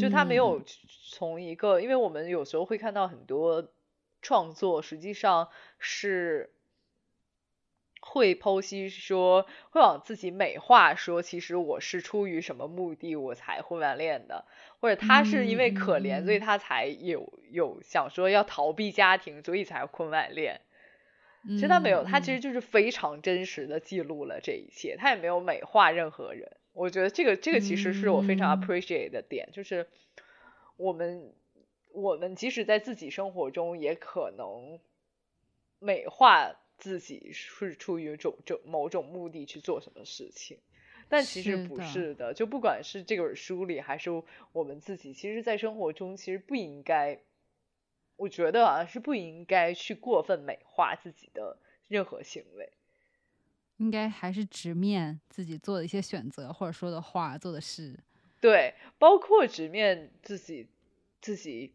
[0.00, 0.64] 就他没有嗯
[1.10, 3.72] 从一个，因为我们有时候会看到很多
[4.22, 6.54] 创作，实际上是
[8.00, 14.46] 会剖析说，会往自己美化说，其实我是出于什么目的我才婚外恋的，
[14.80, 20.60] 或者他是因为嗯可怜，所以嗯他才有有想说要逃避家庭，所以才婚外恋。
[21.44, 26.56] 其实他没有，他其嗯实就是非常真实的记录了这一切，他也没有美化任何人。
[26.72, 29.88] 我觉得这个这个其实是我非常嗯 appreciate 的点，就是
[30.76, 31.34] 我们
[31.92, 34.78] 我们即使在自己生活中，也可能
[35.78, 40.58] 美化自己是出于种种某种目的去做什么事情，
[41.08, 42.34] 但其实不是的。
[42.34, 44.10] 就不管是这本书里，还是
[44.52, 47.20] 我们自己，其实，在生活中其实不应该，
[48.16, 52.72] 我觉得啊是不应该去过分美化自己的任何行为。
[53.78, 57.98] 应该还是直面自己做的一些选择，或者说的话、做的事。
[58.40, 60.68] 对，包括直面自己
[61.20, 61.72] 自己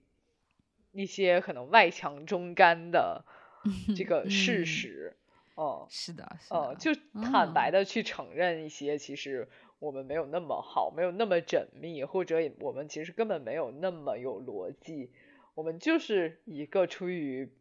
[0.97, 3.23] 一些可能外强中干的
[3.93, 4.65] 这个事嗯。
[4.65, 5.15] 实，
[5.53, 15.11] 哦、是的，是呃，的，就坦白嗯的去承认一些，其实我们没有那么好，没有那么缜密，或者我们其实根本没有那么有逻辑，
[15.53, 17.51] 我们就是一个出于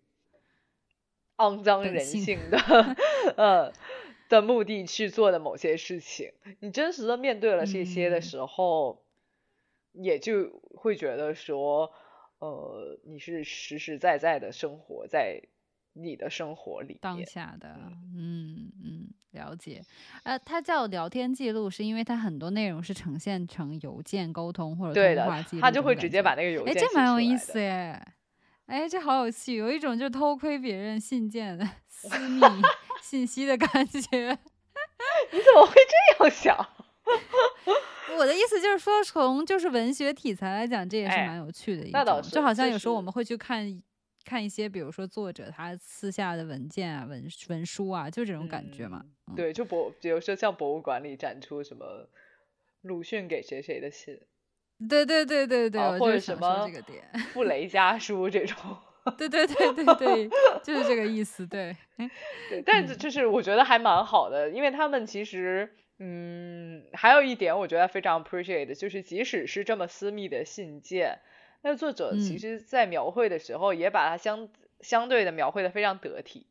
[1.37, 2.51] 肮脏人本性性。
[2.51, 2.57] 的，
[3.37, 3.75] 呃
[4.31, 6.33] 的目的去做的某些事情。
[6.61, 8.23] 你真实的面对了这些的嗯。
[8.23, 9.03] 时候，
[9.93, 11.93] 也就会觉得说，
[12.39, 15.41] 呃，你是实实在在的生活在
[15.95, 17.25] 你的生活里当。
[17.25, 17.75] 下的，
[18.15, 19.83] 嗯嗯，了解。
[20.25, 26.35] 呃，它叫聊天记录，是因为它很多内容是呈现成邮件沟通或者对的通话记录，他就会直接把。
[26.35, 28.01] 那个邮哎，件哎这蛮有意思耶！
[28.67, 32.43] 哎，这好有趣，有一种就偷窥别人信件的 私密
[33.01, 34.01] 信息的感觉。
[35.33, 35.73] 你怎么会
[36.19, 36.69] 这样想？
[38.19, 41.93] 我的意思就是说，从就是文学题材来讲，这也是哎蛮有趣的一种。
[41.93, 43.83] 那倒是就好像有时候我们会去看
[44.25, 49.05] 看一些，比如说作者他私下的文件啊、文文书啊，就这种感觉嘛。
[49.29, 52.09] 嗯对，就博，比如说像博物馆里展出什么
[52.83, 54.19] 鲁迅给谁谁的信，
[54.89, 57.05] 对对对对对，啊或者什么这个点。
[57.33, 58.57] 傅雷家书这种。
[59.19, 60.29] 对对对对对，
[60.65, 61.47] 就是这个意思。
[61.47, 61.77] 对，
[62.51, 71.21] 对，但嗯是就是我觉得还蛮好的，因为他们其实，嗯，还有一点我觉得非常 appreciate，就是即使是这么私密的信件，
[71.63, 74.49] 那作者其嗯实在描绘的时候也把它相
[74.81, 76.47] 相对的描绘的非常得体。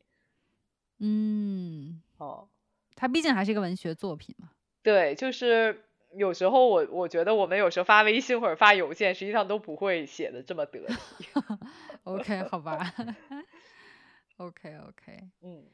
[0.98, 2.48] 嗯，哦，
[2.96, 4.50] 它毕竟还是一个文学作品嘛。
[4.82, 11.26] 对，就是有时候我我觉得我们有时候发微信或者发邮件，实际上都不会写的这么得体。
[12.04, 12.94] OK，好吧。
[14.38, 15.64] OK OK，嗯，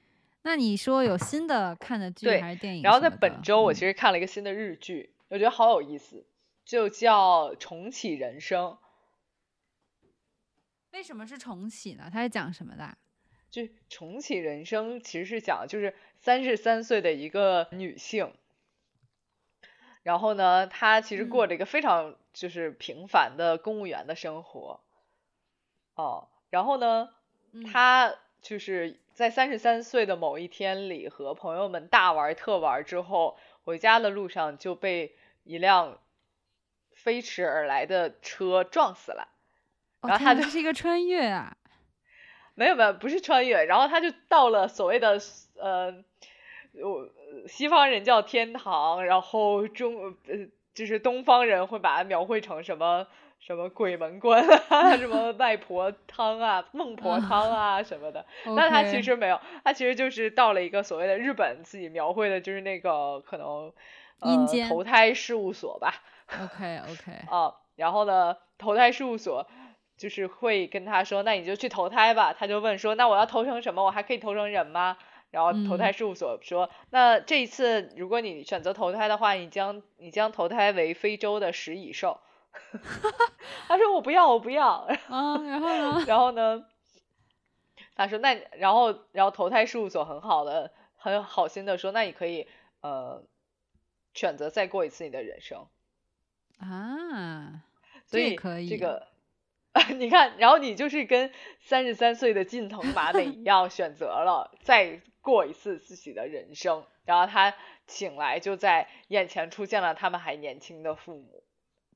[0.43, 2.83] 那你说有新的看的剧还是电影？
[2.83, 6.27] 然后在本周我其实实看了一个新的日剧，我觉得好有意思，
[6.65, 8.73] 就叫《重启人生》。
[10.91, 12.11] 为什么是重启呢？
[12.13, 12.99] 它是讲什么的啊？
[13.51, 18.35] 就重启人生其实是讲就是三十三岁的一个女性，
[20.03, 24.81] 然后呢，她其实过嗯着一个非常就是平凡的公务员的生活，
[25.95, 27.11] 哦，然后呢，
[27.53, 35.99] 嗯她就是在三十三岁的某一天里和朋友们大玩特玩之后，回家的路上就被一辆
[36.93, 39.29] 飞驰而来的车撞死了。
[40.01, 41.57] 哦然后他就是一个穿越啊！
[42.55, 45.19] 没有没有，不是穿越，然后他就到了所谓的
[45.57, 46.05] 呃，
[46.83, 47.09] 我
[47.47, 53.07] 西方人叫天堂，然后中呃就是东方人会把它描绘成什么
[53.45, 58.25] 什么鬼门关啊，什么外婆汤啊、孟婆汤啊什么的。
[58.45, 63.73] 那他其实没有，他其实就是到了一个所谓的日本自己描绘的，就是那个可能
[64.21, 65.93] 呃阴间投胎事务所吧。
[66.29, 69.49] OK OK， 啊，然后呢，投胎事务所
[69.97, 72.33] 就是会跟他说，那你就去投胎吧。
[72.33, 73.85] 他就问说，那我要投成什么？
[73.85, 74.97] 我还可以投成人吗？
[75.33, 82.21] 然后投胎嗯事务所说，那这一次如果你选择投胎的话，你将你将投胎为非洲的食蚁兽。
[83.69, 84.87] 他说我不要，我不要。
[85.09, 86.05] 啊，然后呢？
[86.07, 86.65] 然后呢，
[87.95, 92.49] 他说那然后然后投胎事务所很好的很好心的说，那你可以
[92.81, 93.25] 呃
[94.15, 95.67] 选择再过一次你的人生。
[96.59, 97.65] 啊，
[98.07, 99.09] 所以可以这个，
[99.99, 107.55] 你看，然后你就是跟三十三岁的近藤麻美一样，选择了再过一次自己的人生，然后他
[107.87, 111.42] 醒来就在眼前出现了他们还年轻的父母。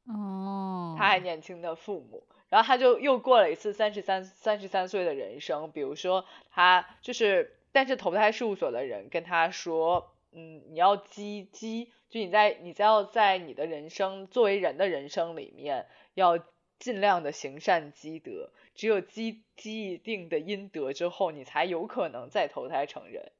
[0.06, 2.24] 哦，他还年轻的父母。
[2.48, 16.38] 然后他就又过了一次三十三三十三岁的人生，比如说他就是，但是投胎事务所的人跟他说，嗯，你要积积，就你在你要在你的人生作为人的人生里面，要
[16.78, 23.32] 尽量的行善积德，只有积积一定的阴德之后，你才有可能再投胎成人。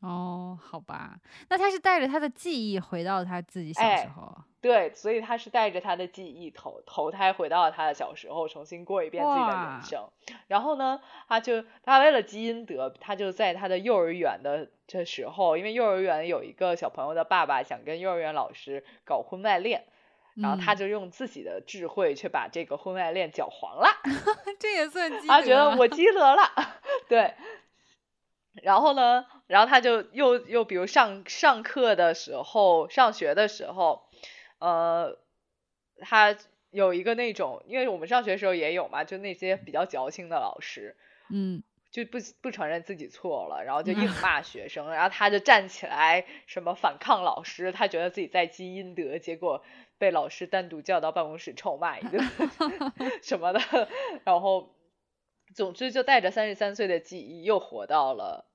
[0.00, 1.16] 哦，好吧，
[1.48, 4.36] 那他是带着他的记忆回到他自己小时候。
[4.60, 10.08] 对，所以他是带着他的记忆投投胎回到了他的小时候，重新过一遍自己的人生。
[10.48, 19.84] 然后呢，他就他为了积阴德，他就在他的幼儿园的这时候，因为幼儿园有一个小朋友的爸爸想跟幼儿园老师搞婚外恋，
[20.34, 23.88] 然后他就用自己的智慧去把这个婚外恋搅黄了。
[24.58, 25.28] 这也算积德？
[25.28, 26.42] 他觉得我 积德了，
[27.08, 27.34] 对。
[28.62, 34.06] 然后呢，然后他就又又比如上上课的时候，上学的时候。
[34.58, 35.18] 呃，
[36.00, 36.34] 他
[36.70, 40.96] 有一个那种，因为我们上学的时候也有嘛，就那些比较矫情的老师，
[41.30, 49.62] 嗯，就不不承认自己错了，然后就硬骂学生，然后他就站起来什么反抗老师，他觉得自己在积阴德，结果
[49.98, 52.26] 被老师单独叫到办公室臭骂一顿
[53.22, 53.60] 什么的，
[54.24, 54.74] 然后
[55.54, 58.46] 总之就带着三十三岁的记忆又活到了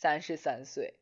[0.00, 0.94] 三十三岁。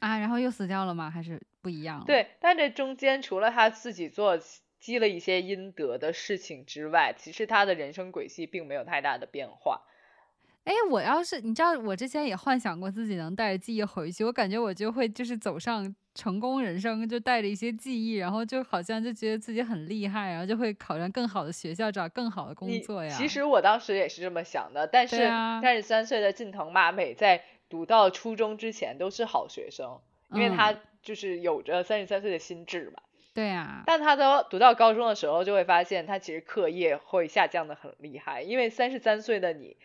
[0.00, 1.10] 啊，然后又死掉了吗？
[1.10, 2.02] 还是不一样？
[2.06, 4.36] 对，但这中间除了他自己做
[4.80, 9.82] 积了一些阴德的事情之外，其实他的人生轨迹并没有太大的变化。
[10.64, 23.14] 哎，我要是你知道，我之前也幻想过自己能带着记忆回去，我感觉我就会就是走上成功人生，就带着一些记忆，然后就好像就觉得自己很厉害，然后就会考上更好的学校，找更好的工作呀。
[23.16, 27.44] 其实我当时也是这么想的，但是三十三岁的近藤麻美在。
[27.72, 29.98] 读到初中之前都是好学生，
[30.30, 33.02] 因为他就是有着三十三岁的心智嘛。
[33.32, 33.82] 对啊。
[33.86, 39.78] 但他都读到高中的时候，就会发现他其实课业会下降的很厉害，因为三十三岁的你，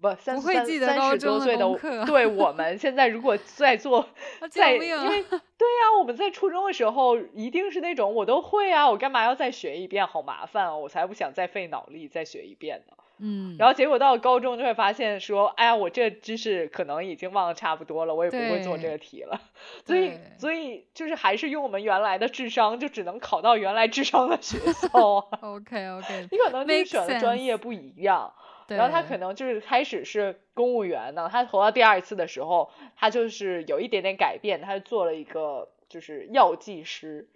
[0.00, 4.08] 不三三三十多岁的，对 我们现在如果在做，
[4.48, 10.06] 在因为 对呀，我们在初中的时候一定是那种我都会啊，我干嘛要再学一遍？
[10.06, 12.94] 好麻烦哦，我才不想再费脑力再学一遍呢。
[13.18, 19.40] 嗯，然后结果到了高中就会发现说，哎呀，我这知识可能已经忘得差不多了，我也不会做这个题了，
[19.86, 24.88] 所以所以就是还是用我们原来的智商，就只能考到原来智商的学校。
[25.40, 28.32] OK OK，你可能就是选的专业不一样，
[28.66, 37.28] 然后他可能就是开始是公务员呢，他投到第二次的时候，他就是有一点点改变，他做了一个就是药剂师。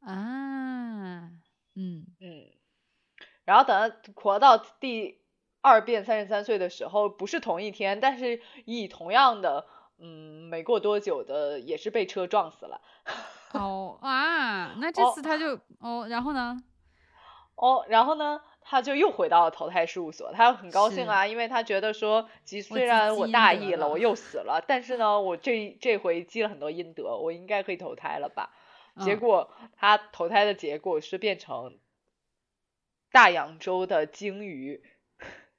[0.00, 1.28] 啊，
[1.74, 2.06] 嗯。
[2.20, 2.46] 嗯，
[3.44, 5.18] 然后等他活到第。
[5.64, 9.66] 二变三十三岁的时候不是同一天，但是以同样的，
[9.98, 12.82] 嗯，没过多久的也是被车撞死了。
[13.54, 16.62] 哦啊，那这次他就哦，然后呢？
[17.54, 18.42] 哦，然后呢？
[18.66, 28.50] 他就又回到了投胎事务所，他很高兴啊，因为他觉得说，即虽然我大意了，我又死了，但是呢，我这这回积了很多阴德，我应该可以投胎了吧？
[29.00, 31.78] 结果他投胎的结果是变成
[33.12, 34.82] 大洋洲的鲸鱼。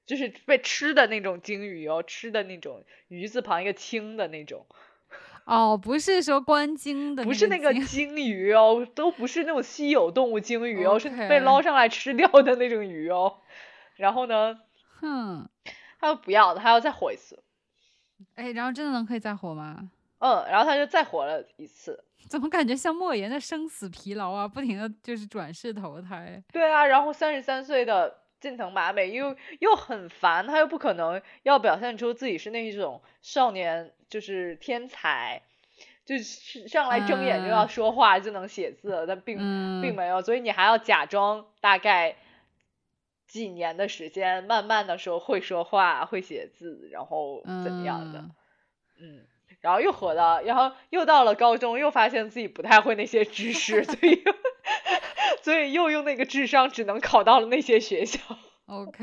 [0.05, 4.65] 就是被吃的那种鲸鱼哦，吃的那种鱼字旁一个青的那种。
[5.45, 13.41] 哦，不是说观鲸的，不是那个鲸鱼哦，都不是那种稀有动物鲸鱼哦，是被捞上来吃掉的那种鱼哦。
[13.95, 14.59] 然后呢，
[14.99, 15.47] 哼，
[15.99, 17.43] 他说不要，他要再活一次。
[18.35, 19.91] 哎，然后真的能可以再活吗？
[20.19, 22.03] 嗯，然后他就再活了一次。
[22.27, 24.47] 怎么感觉像莫言的生死疲劳啊？
[24.47, 26.43] 不停的就是转世投胎。
[26.51, 28.24] 对啊，然后三十三岁的。
[28.45, 35.41] 近藤麻美又又很烦，他又不可能要表现出自己是那一种少年，就是天才，
[36.05, 39.39] 就是上来睁眼就要说话就能写字，但并
[39.81, 42.17] 并没有，所以你还要假装大概
[43.25, 48.25] 几年的时间，慢慢的说会说话，会写字，然后怎么样的，
[49.01, 49.25] 嗯，
[49.59, 54.23] 然后又活到，然后又到了高中，又发现自己不太会那些知识，所以。
[55.45, 58.19] 所以又用那个智商，只能考到了那些学校。
[58.65, 58.97] OK，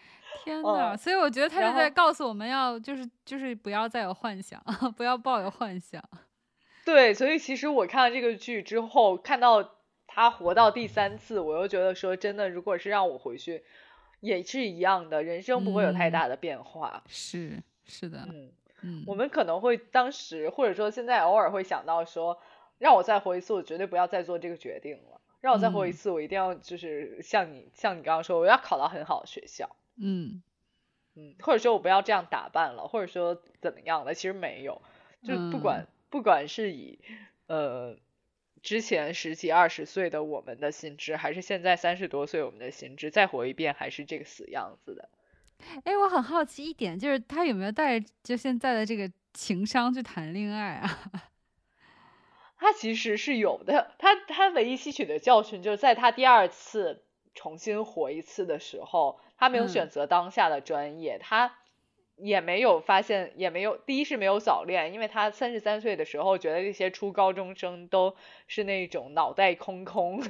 [0.42, 0.96] 天呐！
[0.96, 4.58] 所以我觉得他是在告诉我们要，就是就是不要再有幻想，
[4.96, 6.02] 不要抱有幻想。
[6.86, 9.74] 对，所以其实我看了这个剧之后，看到
[10.06, 13.62] 他活到第三次，我又觉得说，真的，如果是让我回去，
[14.20, 17.02] 也是一样的，人生不会有太大的变化。
[17.08, 22.40] 是是的，嗯嗯，我们可能会当时或者说现在偶尔会想到说，
[22.78, 25.20] 让我再活一次，我绝对不要再做这个决定了。
[25.40, 30.42] 让我再活一次，我一定要就是像你像你刚刚说，我要考到很好的学校，嗯。
[31.20, 34.80] 嗯，或者说我不要这样打扮了，或者说怎么样的，其实没有，
[35.24, 37.00] 就不管不管是以
[37.48, 37.96] 呃
[38.62, 45.08] 之前十几二十岁的我们的心智，还是现在三十多岁我们的心智，再活一遍还是这个死样子的。
[45.82, 51.27] 哎，我很好奇一点，就是他有没有带着就现在的这个情商去谈恋爱啊？
[52.58, 57.04] 他其实是有的，他他唯一吸取的教训就是在他第二次
[57.34, 61.54] 重新活一次的时候，他没有选择当下的专业，他
[62.16, 68.16] 也没有发现，也没有第一是没有早恋，因为他三十三岁的时候觉得这些初高中生都
[68.48, 70.20] 是那种脑袋空空，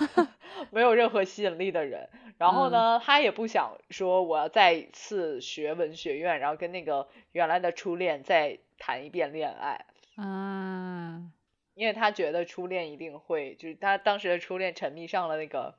[0.72, 2.08] 没有任何吸引力的人。
[2.38, 9.84] 然后呢，他也不想说我要再次学文学院，然后跟那个原来的初恋再谈一遍恋爱。
[10.16, 11.30] 啊。
[11.78, 15.76] 因为他觉得初恋一定会，就是他当时的初恋沉迷上了那个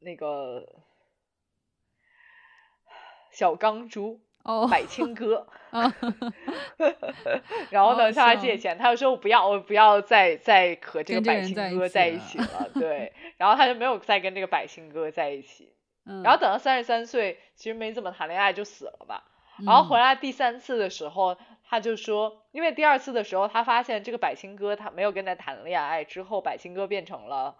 [0.00, 0.82] 那个
[3.30, 5.46] 小钢珠哦，百青哥，
[7.70, 15.72] 然后呢向他借钱，他就说我不要，我不要再再和这个百青哥在一起了，对， 然后他就没有再跟这个百青哥在一起，
[16.24, 19.22] 然后等到三十三岁，其实没怎么谈恋爱就死了吧，
[19.64, 21.36] 然后回来第三次的时候。
[21.70, 27.56] 他就说，因为第二次的时候，他发现这个百青哥他没有跟他谈恋爱，之后百青哥变成了，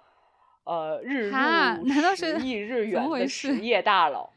[0.65, 4.31] 呃，日入十亿日元的实业大佬。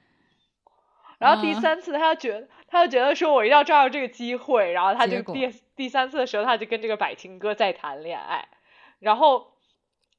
[1.19, 8.49] 然后第三次，他觉他就觉得说，我一定要抓住这个机会，然后他就第第三次的时候，他就跟这个百青哥在谈恋爱，
[8.99, 9.53] 然后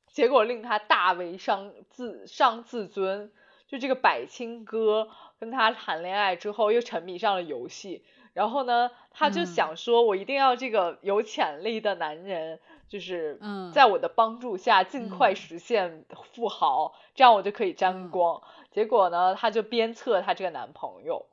[0.07, 3.31] 结果令他大为伤自伤自尊，
[3.69, 5.11] 就这个百青哥
[5.43, 8.05] 跟他谈恋爱之后，又沉迷上了游戏。
[8.33, 13.41] 然后呢，他就想说，我一定要这个有潜力的男人，就是
[13.73, 18.41] 在我的帮助下尽快实现富豪，这样我就可以沾光。
[18.71, 21.27] 结果呢，他就鞭策他这个男朋友，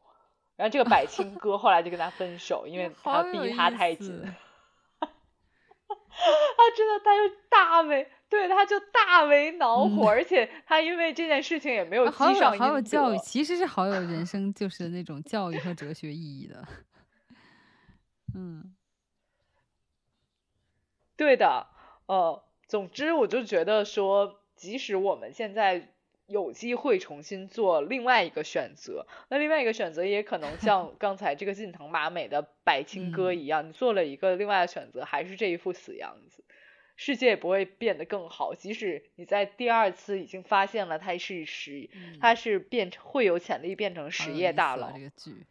[0.55, 4.34] 然后这个百青 哥后来就跟他分手，因为他逼他太紧。
[6.57, 16.67] 他真的，他就大为，对，他就大为恼火，而且他因为这件事情也没有积上好有教育，其实是好有人 生，就是那种教育和哲学意义的。
[18.36, 18.76] 嗯，
[21.15, 21.67] 对的，
[22.05, 25.93] 呃，总之我就觉得说，即使我们现在
[26.30, 36.43] 有机会重新做另外一个选择，那另外一个选择也可能像 刚才这个近藤麻美的百青歌一样，你做了一个另外的选择，还是这一副死样子，
[36.95, 38.55] 世界也不会变得更好。
[38.55, 41.89] 即使你在第二次已经发现了他是实，
[42.21, 44.91] 他是变成会有潜力变成实业大佬。
[44.91, 45.45] 这个剧，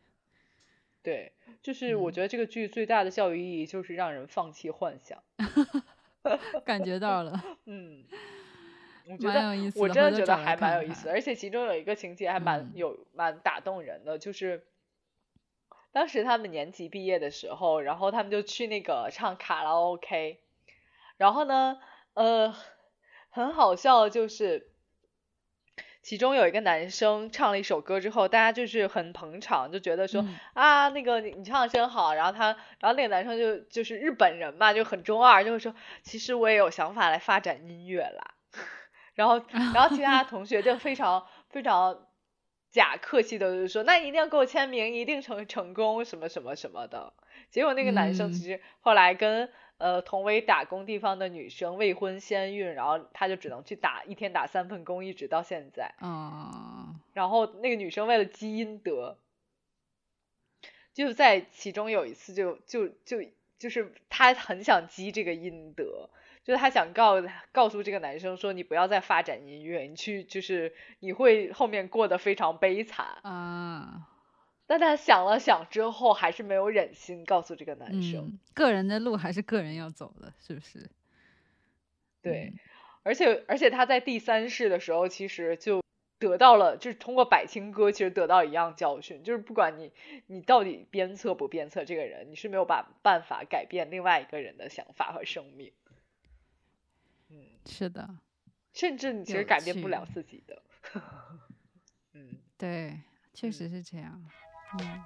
[1.02, 1.32] 对。
[1.62, 5.22] 就是我觉得这个剧最大的教育意义就是让人放弃幻想，
[6.64, 7.97] 感觉到了， 嗯，
[9.08, 14.66] 我觉得我真的觉得还蛮有意思，而且其中有一个情节还蛮有蛮打动人的，就是
[15.92, 20.40] 当时他们年级毕业的时候，然后他们就去那个唱卡拉 OK，
[21.16, 21.78] 然后呢，
[22.14, 22.54] 呃，
[23.30, 24.70] 很好笑就是。
[26.00, 32.14] 其中有一个男生唱了一首歌之后，大家就是很捧场，就觉得说啊，那个你你唱的真好。
[32.14, 32.46] 然后他，
[32.78, 38.34] 然后那个男生就就是日本人嘛，就很中二，就会说其实我也有想法来发展音乐啦。
[39.18, 39.42] 然后，
[39.74, 42.06] 然后其他同学就非常非常
[42.70, 47.12] 假客气的就说，那一定要给我签名，一定成成功什么什么什么的。
[47.50, 49.50] 结果那个男生其实后来跟。
[49.78, 55.94] 呃，同为打工地方的女生未婚先孕，然后他就只能去打一天打三份工，一直到现在。
[56.02, 56.98] 嗯。
[57.12, 59.18] 然后那个女生为了积阴德，
[60.92, 63.18] 就在其中有一次就就就
[63.60, 66.10] 就是她很想积这个阴德，
[66.48, 67.22] 就是她想告
[67.52, 73.06] 告诉这个男生说，你不要再发展音乐，你去就是你会后面过得非常悲惨。
[73.20, 74.08] 啊。
[74.66, 78.38] 但他想了想之后，还是没有忍心告诉这个男生。
[78.54, 80.88] 个人的路还是个人要走的，是不是？
[82.22, 82.54] 对，
[83.02, 85.82] 而且而且他在第三世的时候，其实就
[86.18, 89.92] 得到了，就是通过百青哥，其实得到一样教训，就是不管你
[90.26, 95.72] 你到底鞭策不鞭策这个人，你是没有把办法改变另外一个人的想法和生命。
[97.68, 98.18] 嗯，是的，
[98.72, 100.62] 甚至你其实改变不了自己的。
[102.14, 103.00] 嗯，对，
[103.34, 104.24] 确实是这样。
[104.78, 105.02] 嗯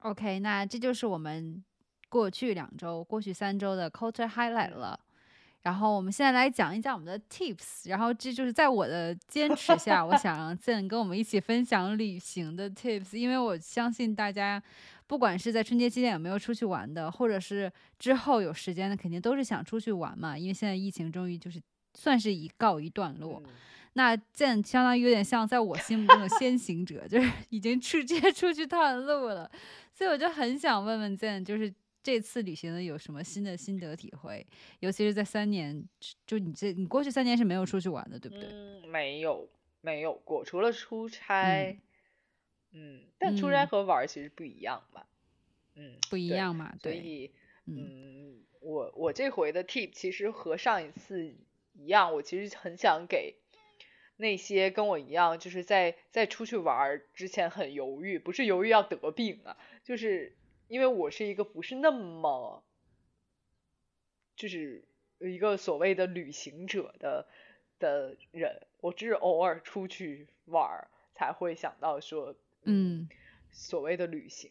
[0.00, 1.64] ，OK，那这就是我们
[2.08, 5.00] 过去两周、过去三周的 Culture Highlight 了。
[5.62, 7.88] 然后我们现在来讲一讲我们的 Tips。
[7.88, 14.62] 然后这就是在我的坚持下，我想 让 Zen 跟我们一起分享旅行的 Tips，因为我相信大家
[15.06, 20.36] 不管是在春节期间有没有出去玩的，或者是之后有时间的，肯定都是想出去玩嘛。
[20.36, 21.60] 因为现在疫情终于就是。
[21.98, 23.42] 算是已告一段落，
[23.94, 29.50] 那这样相当于有点像在我心目中的先行者， 就是已经直接出去探路了。
[29.94, 34.46] 所以我就很想问问 Zen，就是这次旅行的有什么新的心得体会？
[34.80, 35.82] 尤其是在三年，
[36.26, 38.46] 就你这你过去三年是没有出去玩的，对不对？
[38.52, 39.48] 嗯，没有
[39.80, 41.70] 没有过，除了出差。
[41.70, 41.80] 嗯，
[43.18, 45.06] 但出差和玩其实不一样嘛。
[45.74, 46.74] 嗯，不一样嘛。
[46.82, 47.32] 所以，
[47.66, 51.34] 嗯，我我这回的 tip 其实和上一次
[51.74, 53.36] 一样，我其实很想给
[54.16, 60.34] 那些跟我一样，就是在在出去玩之前很犹豫，不是犹豫要得病啊，就是
[60.68, 62.64] 因为我是一个不是那么，
[64.34, 64.84] 就是
[65.18, 67.26] 一个所谓的旅行者的
[67.78, 72.34] 的人，我只是偶尔出去玩才会想到说。
[72.64, 73.08] 嗯，
[73.52, 74.50] 所谓的旅行，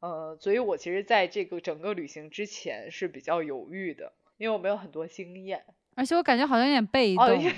[0.00, 7.54] 呃，所以我其实在这个整个旅行之前是比较犹豫的，因为我没有很多经验，而且我感觉好像有点被动，因为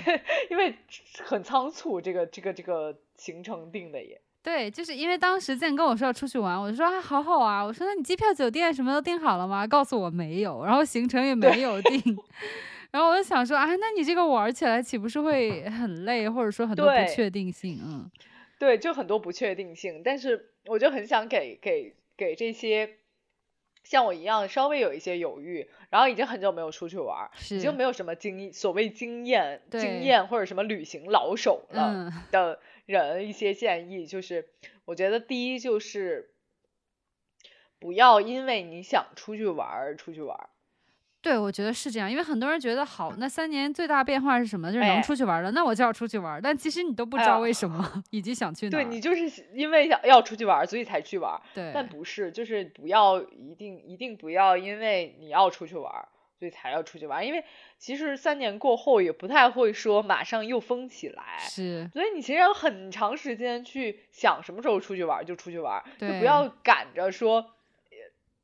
[0.49, 0.75] 因为
[1.25, 4.19] 很仓促，这个这个这个行程定的也。
[4.43, 9.67] 对，就是因为当时建跟我说要出去玩，我就说啊，好好啊，我说那你机票、酒店什么都订好了吗？
[9.67, 12.01] 告诉我没有，然后行程也没有定，
[12.91, 17.77] 然后我就想说啊，那你这个玩起来岂不是会很累，或者说很多不确定性？
[17.83, 18.09] 嗯。
[18.59, 22.97] 对，就很多不确定性，但是我就很想给给给这些
[23.83, 34.49] 像我一样稍微有一些犹豫，然后已经很久没有出去玩，已经没有什么经所谓经验经验或者什么旅行老手了的人一些建议，就是
[34.85, 36.31] 我觉得第一就是
[37.79, 40.49] 不要因为你想出去玩出去玩。
[41.27, 44.71] 对，我觉得是这样，因为很多人觉得好，那三年最大变化是什么？
[44.71, 46.41] 就是能出去玩了，那我就要出去玩。
[46.41, 48.71] 但其实你都不知道为什么，以及想去哪。
[48.71, 51.37] 对你就是因为想要出去玩，所以才去玩。
[51.53, 55.91] 对，但不是，就是不要一定一定不要因为你要出去玩，
[56.39, 57.27] 所以才要出去玩。
[57.27, 57.43] 因为
[57.77, 61.39] 其实三年过后也不太会说马上又封起来。
[61.39, 67.51] 是，所以你其实有很长时间去想什么时候出去玩就出去玩，就不要赶着说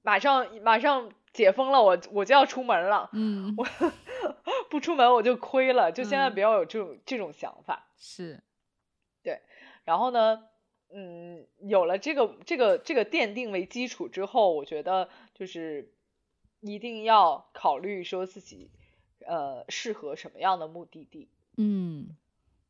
[0.02, 1.10] 马上马上。
[1.34, 3.10] 解封了，我我就要出门了。
[3.14, 3.66] 嗯， 我
[4.70, 7.88] 不出门我就亏了，就千万不要有这种这种想法。
[7.98, 8.44] 是，
[9.24, 9.42] 对。
[9.84, 10.44] 然后呢，
[10.94, 15.92] 嗯，有了这个这个这个奠定为基础之后，我觉得就是
[16.62, 18.70] 一定要考虑说自己
[19.26, 21.30] 呃适合什么样的目的地。
[21.58, 22.16] 嗯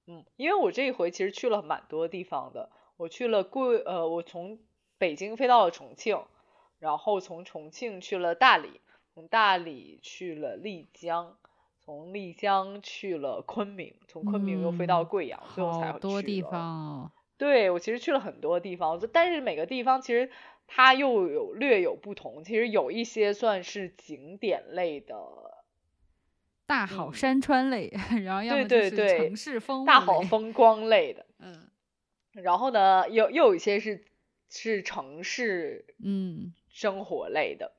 [0.08, 4.58] 嗯，因为我这一回其实去了蛮多地方的，我去了贵呃，我从
[4.98, 6.24] 北京飞到了重庆。
[6.84, 8.82] 然后从重庆去了大理，
[9.14, 11.38] 从大理去了丽江，
[11.80, 17.12] 从丽江去了昆明，从昆明又飞到贵阳，最后才好多地方哦。
[17.38, 20.30] 对我其实去了很多地方，但是每个地方其实
[20.68, 22.44] 它又有略有不同。
[22.44, 25.16] 其实有一些算是景点类的，
[26.66, 27.94] 大好山川类，
[28.26, 31.26] 然后要么就是城市风大好风光类的。
[31.40, 31.70] 嗯，
[32.34, 34.04] 然后呢，又又有一些是
[34.50, 36.54] 是城市，嗯。
[36.74, 37.72] 生活类的，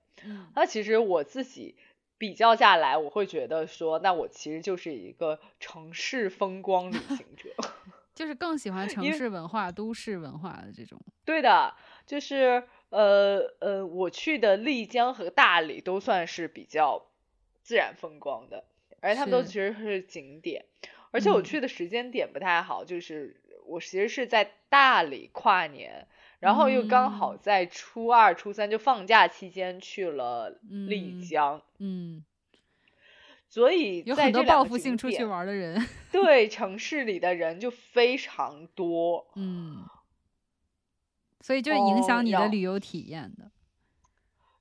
[0.54, 1.76] 那其实我自己
[2.16, 7.50] 比较下来，我会觉得说，那我其实就是一个城市风光旅行者，
[8.14, 10.98] 就是更喜欢城市文化、都市文化的这种。
[11.24, 11.74] 对的，
[12.06, 17.04] 就是呃呃，我去的丽江和大理都算是比较
[17.62, 18.64] 自然风光的，
[19.00, 19.54] 而且他们都其。
[19.54, 20.64] 实是景点，
[21.10, 26.06] 而且我去的时间点不太好，就是我其实是在大理跨年。
[26.44, 30.50] 然后又刚好在初二、初三就放假期间去了
[30.86, 32.22] 丽江，嗯，
[33.48, 35.82] 所以有很多报复性出去玩的人，
[36.12, 39.86] 对城市里的人就非常多，嗯，
[41.40, 43.50] 所以就影响你的旅游体验的，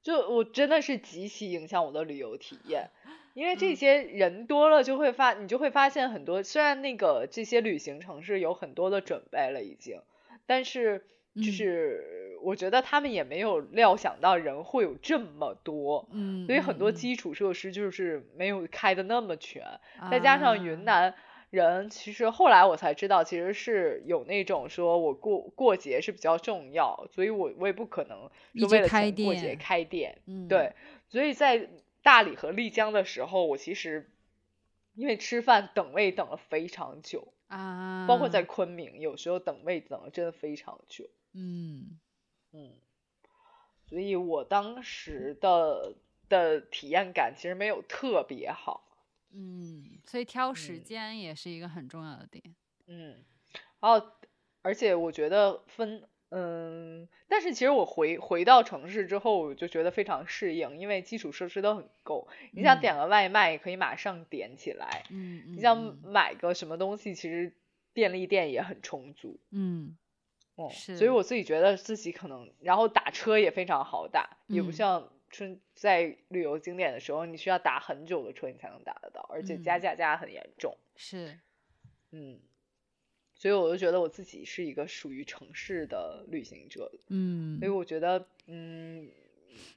[0.01, 2.91] 就我真的是极其影响我的旅游体验，
[3.33, 9.99] 因为这些人多了就会发，你就会发现很多，虽然那个这些旅行城市有很多的准备了已经，
[10.45, 11.05] 但是。
[11.35, 19.65] 就是我觉得他们也没有料想到人会有这么多，嗯，所以很多基础设施就是没有开的那么全，
[20.11, 21.15] 再加上云南
[21.49, 28.29] 人，其实后来我才知道，其实是有那种说我过过节是比较重要，所以我我也不可能
[28.59, 30.73] 就为了过节开店，对，
[31.09, 31.67] 所以在
[32.03, 34.11] 大理和丽江的时候，我其实
[34.93, 38.43] 因为吃饭等位等了非常久啊，包括在。
[38.43, 41.09] 昆明，有时候等位等了真的非常久。
[41.33, 41.99] 嗯
[42.51, 42.71] 嗯，
[43.87, 45.95] 所以我当时的
[46.29, 48.87] 的体验感其实没有特别好。
[49.31, 52.55] 嗯，所以挑时间也是一个很重要的点。
[52.85, 53.23] 嗯，
[53.79, 54.07] 然后
[54.61, 62.27] 而且我觉得分嗯，但是其实我回回到城市之后，我就觉得非常适应，因为基础设施都很够。
[62.51, 65.03] 你想点个外卖，可以马上点起来。
[65.09, 67.53] 嗯，你想买个什么东西，其实。
[67.95, 69.39] 便利店也很充足。
[69.51, 69.95] 嗯，
[70.55, 74.71] 哦，是所以我自己觉得自己可能，然后打车也非常好打，也不嗯。
[74.71, 79.81] 像春在旅游景点的时候，你需要打很久的车你才能打得到，而且加嗯。
[79.81, 80.77] 价加得很严重。
[80.95, 81.39] 是，
[82.11, 82.39] 嗯，
[83.35, 87.57] 所以我就觉得我自己是一个属于城市的旅行者，嗯。
[87.59, 89.09] 所以我觉得，嗯，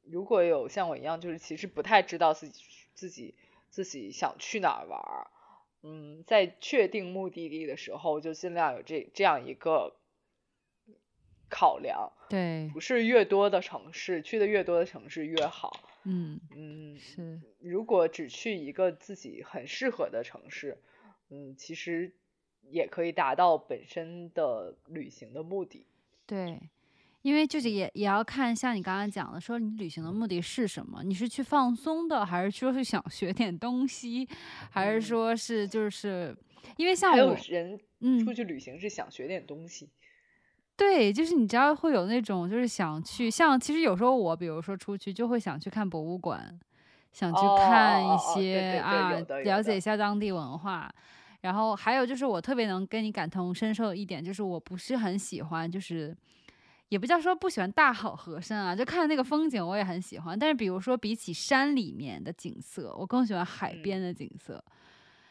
[0.05, 2.63] 如果有像我一样，就是其实不太知道自己
[2.93, 3.35] 自己
[3.71, 5.31] 自己想去哪儿玩儿，
[5.83, 9.97] 嗯，在确定目的地的时候，就尽量有这这样一个
[11.49, 15.81] 考量，对，不是越多的城市，去的越多的城市越好。
[16.05, 20.79] 嗯嗯，是，如果只去一个自己很适合的城市，
[21.31, 22.13] 嗯，其实
[22.63, 25.87] 也可以达到本身的旅行的目的。
[26.27, 26.61] 对。
[27.23, 31.03] 因为就是也也要看，像你刚刚讲的，说你旅行的目的是什么？
[31.03, 34.29] 你是去放松的，还是说是想学点东西，
[34.71, 36.37] 还是嗯说是就是
[36.77, 39.89] 因为像还有我，人嗯，出去旅行是想学点东西。
[40.77, 46.59] 对，就是你知道会有那种就是想去，像其实有时候我比如说出去就会想去看博物馆，
[47.13, 49.11] 想去哦看一哦哦哦对些啊，
[49.45, 50.93] 了解一下当地文化。
[51.43, 56.17] 然后还有就是我特别能跟你感同身受的一点，就是我不是很喜欢，就是
[56.89, 64.63] 也不叫说不喜欢大好河山啊，就看那个风景我也很喜欢，但是比如说比起山里面的景色，我更喜欢海嗯边的景色。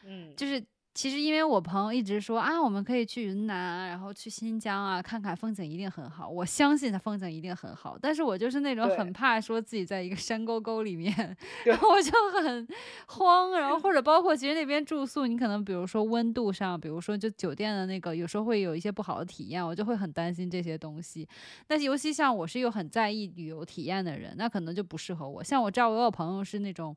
[0.05, 0.63] 嗯，就是
[0.95, 6.29] 其实因为我朋友一直说啊，我们可以去云南啊，然后去新疆啊，看看风景一定很好。
[6.29, 11.13] 我相信它风景一定很好，但是我就是那种很怕说自己在一个山沟沟里面，
[11.65, 12.65] 然后我就很
[13.07, 13.51] 慌。
[13.51, 21.27] 然后 或者包括其实那边住宿，你可能比如说温度上，比如说就酒店的那个，有时候会有一些不好的体验，我就会很担心这些东西。
[21.67, 25.43] 但是尤其像我是一个很在意旅游体验的人，那可能就不适合我。
[25.43, 26.95] 像我知道我有朋友是那种。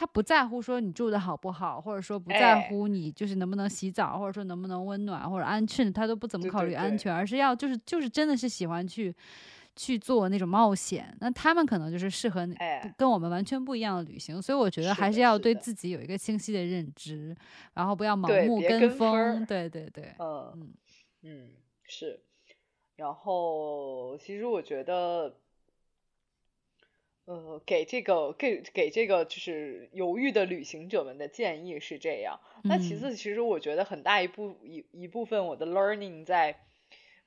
[0.00, 9.14] 他不在乎说你住的好不好，或者说不在哎乎你就是能不能洗澡，或者说能不能温暖或者安全，他都不怎么考对对对虑安全，而是要就是就是真的是喜欢去
[9.76, 11.14] 去做那种冒险。
[11.20, 12.48] 那他们可能就是适合
[12.96, 17.36] 跟我们完全不一样的旅行，所以我觉得还是要对自己有一个清晰的认知，
[17.74, 19.44] 然后不要盲目跟风风。
[19.44, 20.72] 对对对，嗯嗯
[21.24, 21.48] 嗯
[21.84, 22.18] 是。
[22.96, 25.36] 然后其实我觉得，
[27.30, 32.40] 呃，给这个给给这个就是犹豫的旅行者们的建议是这样。
[32.64, 36.58] 那其嗯次，其实我觉得很大一部一一部分我的 learning 在，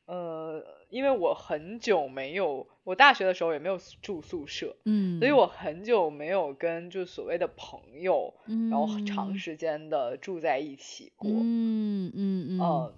[0.05, 8.33] 呃，因为我很久没有，我大学的时候也没有住宿舍，嗯，所以我很久没有跟就所谓的朋友，
[8.69, 11.29] 然后长嗯时间的住在一起过。
[11.31, 12.93] 嗯嗯嗯嗯，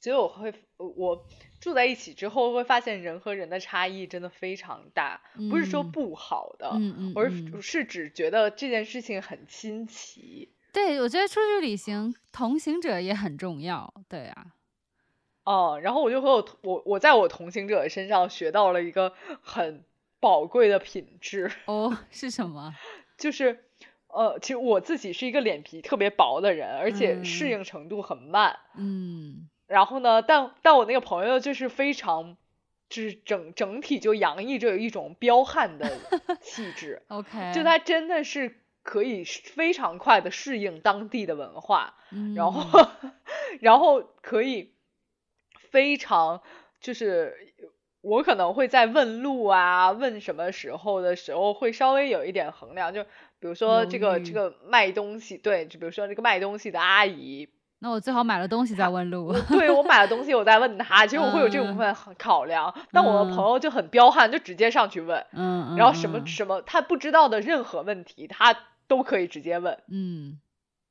[0.00, 1.26] 所以我会我
[1.66, 10.52] 住在一起之后会发现人和人的差异真的非常大，不是说嗯不好的，嗯嗯而嗯是只觉得这件事情很新奇。
[10.72, 13.92] 对，我觉得出去旅行，同行者也很重要。
[14.08, 14.46] 对啊，
[15.42, 19.12] 哦、然后我就和我我我在我同行者身上学到了一个
[19.42, 19.82] 很
[20.20, 22.76] 宝贵的品质，哦， 是什么？
[23.18, 23.64] 就是
[24.06, 28.56] 呃，其实我自己是一个脸皮特别薄的人，而且适嗯应程度很慢。
[28.76, 32.36] 嗯然后呢，但但我那个朋友就是非常，
[32.88, 35.90] 就是整整体就洋溢着一种彪悍的
[36.40, 41.94] 气质，，OK，就他真的是可以非常快的适应当地的文化，
[42.34, 43.12] 然后嗯
[43.60, 44.72] 然后可以
[45.70, 46.42] 非常
[46.80, 47.54] 就是。
[48.02, 57.48] 我可能会在问路啊，问什么时候的时候会稍微有一点衡量，就比如说这个这个卖东西，对，就比如说这个卖东西的阿姨，
[57.86, 59.32] 那我最好买了东西再问路。
[59.48, 62.74] 对我买了东西，我再问他，其实我会有这部嗯分考量。
[62.90, 68.52] 但我的嗯朋友就很彪悍，就直接上去问，嗯，嗯然后什么嗯什么他不知道的任何问题，他
[68.88, 69.78] 都可以直接问。
[69.88, 70.40] 嗯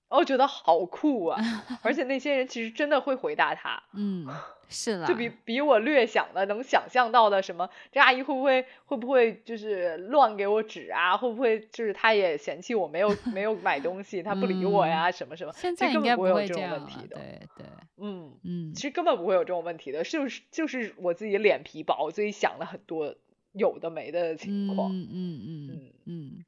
[0.10, 1.40] 我觉得好酷啊！
[1.82, 4.28] 而且那些人其实真的会回答他， 嗯，
[4.70, 11.18] 是啦，就比比我略想的能想象到的什么，这阿姨会不会会不会就是乱给我指啊？
[11.18, 15.12] 会不会就是她也嫌弃我没有没有买东西，她不理我呀？
[15.12, 15.52] 什么什么？
[15.54, 17.18] 现在根本不会有这种问题的。
[17.18, 17.66] 对对，
[17.98, 18.32] 嗯。
[18.44, 23.16] 嗯其实根本不会有这种问题的，就是就是我自己脸皮薄，所以想了很多
[23.54, 24.92] 有的没的情况。
[24.92, 26.46] 嗯嗯嗯嗯嗯，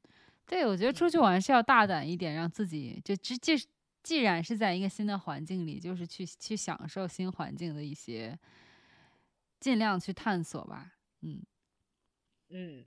[0.48, 3.54] 对，我觉得出去玩是要大胆一点，让自己就既既
[4.02, 8.38] 既然是在一个新的环境里，就是去去享受新环境的一些，
[9.60, 10.92] 尽量去探索吧。
[11.22, 11.42] 嗯
[12.50, 12.84] 嗯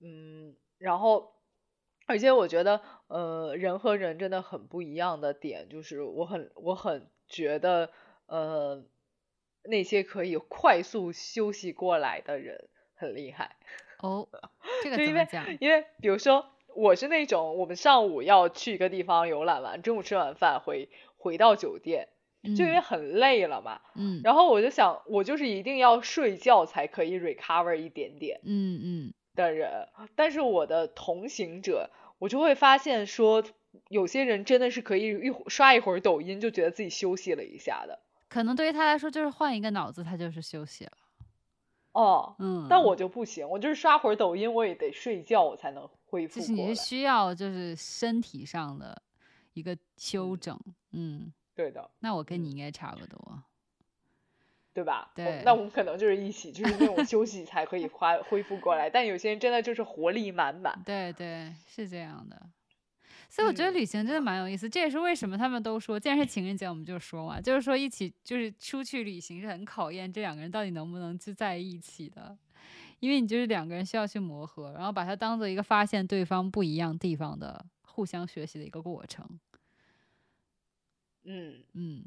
[0.00, 1.34] 嗯，然后
[2.06, 7.92] 而且我觉得，呃，人和人真的很不一样的点，就是我很我很觉得，
[8.26, 8.84] 呃，
[9.64, 13.56] 那些可以快速休息过来的人很厉害。
[14.02, 14.28] 哦，
[14.82, 15.56] 这个就因为怎么讲？
[15.60, 22.08] 因为比如说我是那种我们上午要去一个地方游览完，中午吃完饭回回到酒店，
[22.56, 23.80] 就因为很累了嘛。
[23.94, 33.44] 嗯然后我就想，我就是一定要睡觉才可以 recover 一点点嗯嗯的人，但是我的同行者，我就会发现说，
[33.88, 37.98] 有些人真的是可以一会刷一会儿抖音就觉得自己休息了一下的。
[38.28, 40.92] 可能对于他来说就是换一个脑子，他就是休息了。
[41.92, 46.68] 哦，嗯，但我就不行，我就是刷会儿抖音，我也得睡觉，我才能恢复就是你。
[46.68, 49.00] 是需要就是身体上的
[49.54, 50.60] 一个休嗯整，
[50.92, 53.42] 嗯，对的，那我跟嗯你应该差不多。
[54.72, 55.10] 对吧？
[55.16, 58.88] 我对那我们可能就是一起，就是那种休息才可以恢恢复过来。
[58.88, 60.80] 但有些人真的就是活力满满。
[60.86, 62.40] 对对，是这样的。
[63.30, 72.36] 所以我觉得嗯旅行真的蛮有意思，这也是为什么他们都说，既然是情人节，我们就说嘛，就是说一起就是出去旅行是很考验这两个人到底能不能就在一起的，
[72.98, 79.24] 因为你就是两个人需要去磨合，然后把它当做一个发现对方不一样地方的互相学习的一个过程。
[81.22, 82.04] 嗯，嗯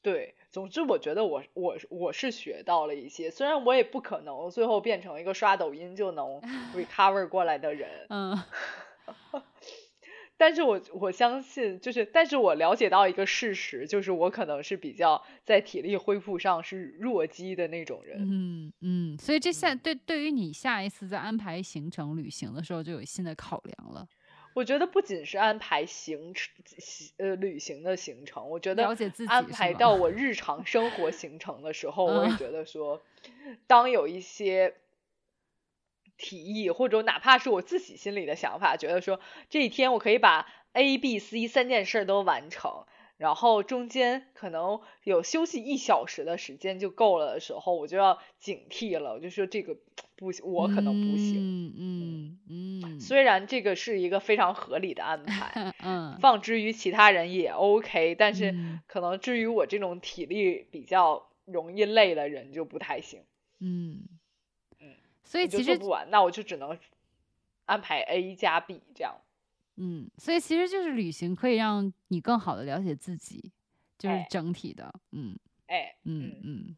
[0.00, 0.34] 对。
[0.52, 6.40] 总之，我觉得我我我是学到了一些，虽然我也不可能最后变成一个刷抖音就能
[6.74, 8.38] recover 过来的人，嗯
[10.38, 18.28] 但是我我相信，就是，但是我了解到一个事实，就是我可能是比较在体力恢复上是弱鸡的那种人。
[18.28, 19.80] 嗯嗯，所以这下嗯。
[19.82, 24.08] 对对于你下一次在安排行程旅行的时候就有新的考量了，
[24.56, 26.50] 我觉得不仅是安排行程，
[27.18, 32.38] 呃，旅行的行程，我觉得了解自己安排到我日常生活行程的时候，我也嗯。
[32.38, 33.04] 觉得说，
[33.66, 34.74] 当有一些
[36.18, 42.86] 提议，或者哪怕是我自己心里的想法，觉得说这一天我可以把 A、B、C 三件事都完成，
[43.16, 49.76] 然后中间可能有休息一小时的时间就够了的时候，我就要警惕了，我就说这个
[50.16, 51.34] 不行，我可能不行。
[51.38, 63.22] 嗯嗯嗯，虽然这个是一个非常合理的安排， 嗯放之于其他人也 OK，但是嗯可能至于我这种体力比较容易累的人就不太行，
[63.60, 64.02] 嗯
[65.26, 66.78] 所以其实做不完，那我就只能
[67.66, 69.14] 安排 A 加 B 这样。
[69.74, 73.52] 嗯，所以其实就是旅行可以让你更好的了解自己，
[73.98, 74.26] 就是哎。
[74.30, 75.36] 整体的，嗯。
[75.66, 76.40] 哎，嗯。
[76.44, 76.76] 嗯，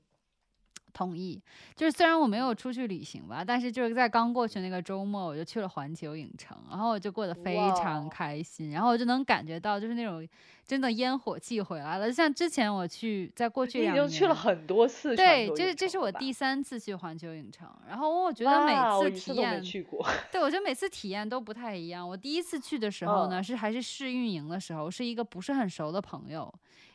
[0.98, 1.40] 同意。
[1.76, 10.26] 就是虽然我没有出去旅行吧，但是就是在刚过去那个周末，我就去了环球影城，然后我就过得非常开心，然后我就能感觉到就是那种
[10.66, 12.12] 真的烟火气回来了。
[12.12, 20.04] 像之前我去，在过去你已两经去了很多次对，这这是城了吧我第三次去环球影城，然后我觉得每次体验，去过。
[20.32, 22.06] 对我觉得每次体验都不太一样。
[22.06, 26.52] 我第一次去的时候呢，嗯是还是试运营的时候，是一个不是很熟的朋友，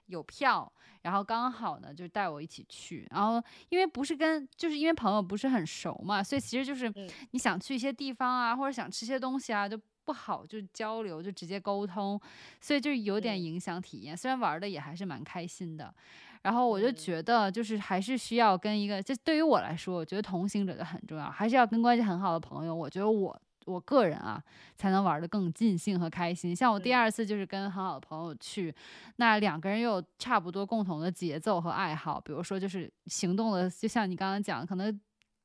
[0.08, 12.20] 有票，然后刚好呢就带我一起去，然后因为不是跟，就是因为朋友不是很熟嘛，所以其实就是嗯你想去一些地方啊，或者想吃些东西啊，就不好就交流，就直接沟通，
[12.60, 14.16] 所以就有点嗯影响体验。
[14.16, 15.94] 虽然玩的也还是蛮开心的，
[16.42, 22.76] 然后我就嗯觉得就是还是需要跟一个，这对于我来说，我觉得同行者就很重要，还是要跟关系很好的朋友。
[22.76, 24.44] 我觉得我我个人啊，
[24.76, 26.56] 才能玩得更尽兴和开心。
[26.56, 28.74] 像我第嗯二次就是跟很好的朋友去，
[29.18, 35.00] 那两个人又有差不多共同的节奏和爱好，比如说就是行动的，就像你刚刚讲，可能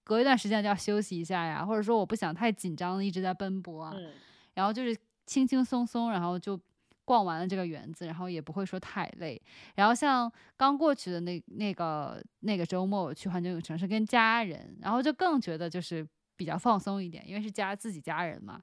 [0.04, 4.12] 隔一段时间就要休息一下呀，或者说我不想太紧张的一直在奔波啊，嗯
[4.54, 4.96] 然后就是
[5.26, 6.58] 轻轻松松，然后就
[7.04, 9.40] 逛完了这个园子，然后也不会说太累。
[9.76, 16.06] 然后像刚过去的那那个那个周末，我去环球影城是跟家人，然后就更觉得就是
[16.38, 18.58] 比较放松一点，因为是家自己家人嘛。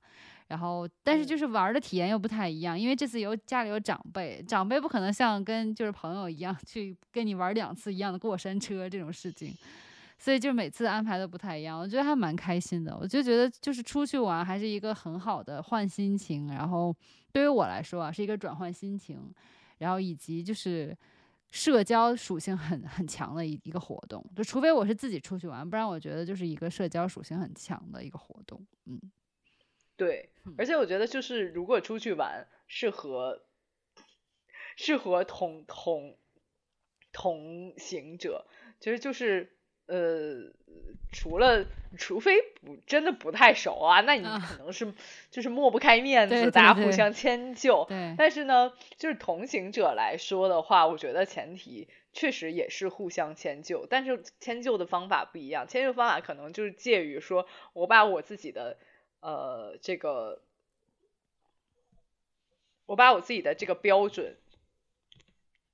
[0.47, 9.51] 然后，但是嗯就是玩儿的体验又不太一样，因为这次有家里有长辈，长辈不可能像跟就是朋友一样去跟你玩两次一样的过山车这种事情，
[10.19, 12.95] 所以就每次安排的不太一样，我觉得还蛮开心的。
[12.95, 16.95] 我就觉得就是出去玩还是一个很好的换心情，然后
[17.31, 19.19] 对于我来说啊是一个转换心情，
[19.79, 20.95] 然后以及就是
[21.55, 24.21] 社交属性很很强的一一个活动。
[24.35, 28.67] 就除非我是自己出去玩，不然我觉得就是一个社交属性很强的一个活动。
[28.85, 28.99] 嗯
[29.95, 33.45] 对嗯，而且我觉得就是如果出去玩，适合
[34.75, 36.17] 适合同同
[37.13, 38.45] 同行者，
[38.81, 39.54] 其实就是
[39.87, 40.51] 呃，
[41.11, 41.65] 除了
[41.97, 44.93] 除非不真的不太熟啊，那你啊可能是
[45.31, 47.85] 就是抹不开面子，大家互相迁就。
[47.87, 55.67] 对，但是呢，就是同行者来说的话，我觉得前提确实也是互相迁就，但是迁就的方法不一样。
[55.67, 58.77] 迁就方法可能就是介于说我把我自己的
[59.21, 60.41] 呃这个，
[62.87, 64.35] 我把我自己的这个标准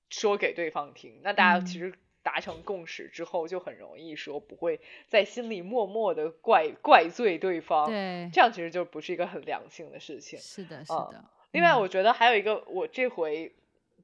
[0.09, 1.93] 说给对方听，那大家其嗯实
[2.23, 10.39] 达成共识之后，就很容易说不会在心里默默的怪怪罪对方，对，这样其实就不是一个很良性的事情。
[10.39, 11.25] 是的，是嗯的。
[11.51, 13.53] 另外，嗯我觉得还有一个，我这回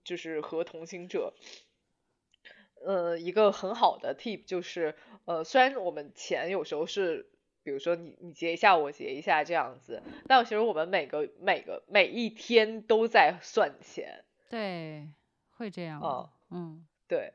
[0.03, 1.33] 就是和同行者，
[2.85, 4.95] 呃，一个很好的 tip 就是，
[5.25, 7.29] 呃，虽然我们钱有时候是，
[7.63, 14.25] 比如说你你结一下我结一下这样子，但其实我们每个每个每一天都在算钱。
[14.49, 15.09] 对，
[15.51, 16.01] 会这样。
[16.03, 17.33] 嗯嗯，对，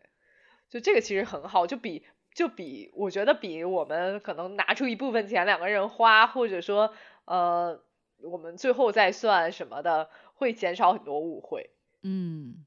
[0.73, 2.03] 就这个其实很好，就比
[2.33, 6.95] 就比我觉得比我们可能拿出一部分钱两个人花，或者说
[7.27, 7.79] 呃
[8.23, 11.69] 我们最后再算什么的，会减少很多误会。
[12.01, 12.65] 嗯，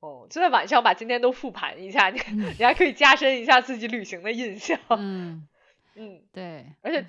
[0.00, 2.20] 哦，就在晚上把今天都复盘一下，你
[2.58, 4.80] 你还可以加深一下自己旅行的印象。
[4.90, 5.46] 嗯
[5.94, 7.06] 嗯，对，而且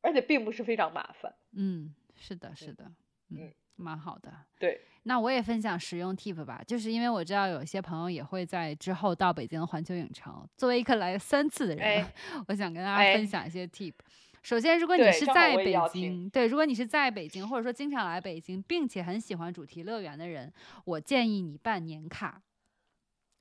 [0.00, 1.34] 而且并不是非常麻烦。
[1.54, 2.90] 嗯，是的，是的，
[3.28, 4.32] 嗯，蛮好的。
[4.58, 10.48] 对，那我也分享实用 tip 吧，就是因为我知道有些朋友也会在之后到北京环球影城。
[10.56, 12.06] 作为一个来三次的人，
[12.48, 13.92] 我想跟大家分享一些 tip。
[14.42, 20.52] 首先，如果你是在北京，对，如果你是在北京，或者说经常来北京，并且很喜欢主题乐园的人，
[20.84, 22.40] 我建议你办年卡。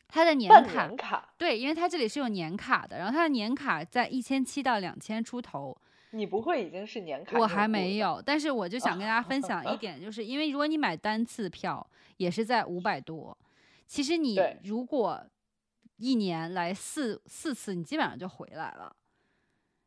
[0.07, 0.51] 它的年
[0.97, 5.75] 卡，对，因为它这里是有年卡的，然后它的年卡在一千七到两千出头。
[6.11, 7.37] 你不会已经是年卡？
[7.39, 11.85] 我还没有，但是我就想跟大家分享一 点，就是因为如果你买单次票，
[12.17, 13.37] 也是在五百多。
[13.87, 15.21] 其实你如果
[15.97, 18.95] 一年来四四次，你基本上就回来了。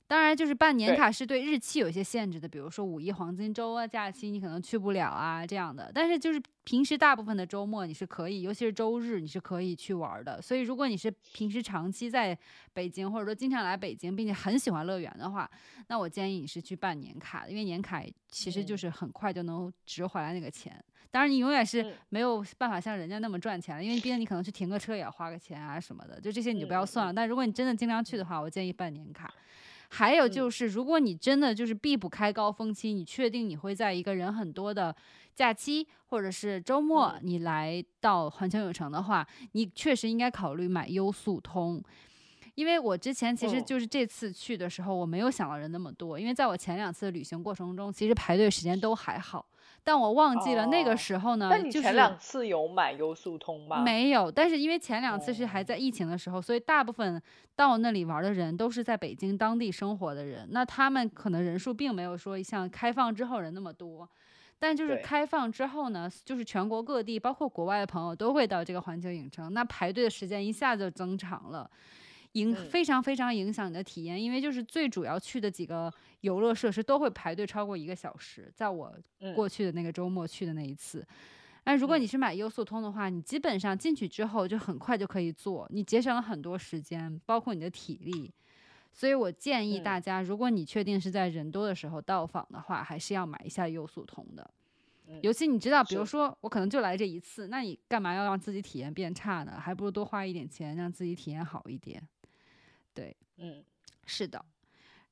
[0.07, 5.91] 当然，就是办年卡是对日期有一些限制的，比如说五一黄金周啊，假期你可能去不了啊这样的。
[5.95, 10.41] 但是就是平时大部分的周末你是可以，尤其是周日你是可以去玩的。
[10.41, 12.37] 所以如果你是平时长期在
[12.73, 15.49] 北京，或者说经常来北京，并且很喜欢乐园的话，
[15.89, 20.83] 那我建议你是去办年卡，因为年卡其实就是很快就能值回来那个钱。
[21.11, 27.15] 当然，你永远是没有办法像人家那么赚钱了，因为毕竟你可能去停个车也要花个钱啊什么的，就这些你就不要算了。
[27.15, 29.33] 但如果你真的经常去的话，我建议办年卡。
[29.91, 34.95] 还有就是，如果你真的就是避不开高峰期，你确定你会在一个人很多的
[35.35, 41.82] 假期或者是周末，你来到环球影城的话，你确实应该考虑买优速通。
[42.55, 49.45] 因为我之前其实就是这次去的时候，我没有想到人那么多，因为在我前两次旅行过程中，其实排队时间都还好。
[49.85, 53.82] 但我忘记了那个时候呢，就是前两次有买优速通吗？
[53.82, 57.22] 没有，但是因为前两次是还在疫情的时候，所以大部分
[57.55, 64.09] 到那里玩的人都是在北京当地生活的人，那他们可能人数并没有说像开放之后人那么多。
[64.59, 71.70] 但就是开放之后呢，就是全国各地，包括国外的朋友都会到这个环球影城，那排队的时间一下子就增长了。
[72.35, 78.53] 影非常非常影响你的体验，因为就是最主要去的几个游乐设施都会排队超过一个小时。
[78.55, 78.95] 在我
[79.35, 81.05] 过去的那个周末去的那一次，
[81.64, 88.32] 那如果你是买优速通的话，你基本上进去之后就很快就可以坐，你节省了很多时间，包括你的体力。
[88.93, 94.49] 所以我建议大家，如果你确定是在人多的时候到访的话，还是要买一下优速通的。
[95.20, 99.59] 尤其你知道，比如说我可能就来这一次，那你干嘛要让自己体验变差呢？
[99.61, 102.03] 还不如多花一点钱，让自己体验好一点。
[102.95, 103.62] 对，嗯，
[104.07, 104.42] 是的。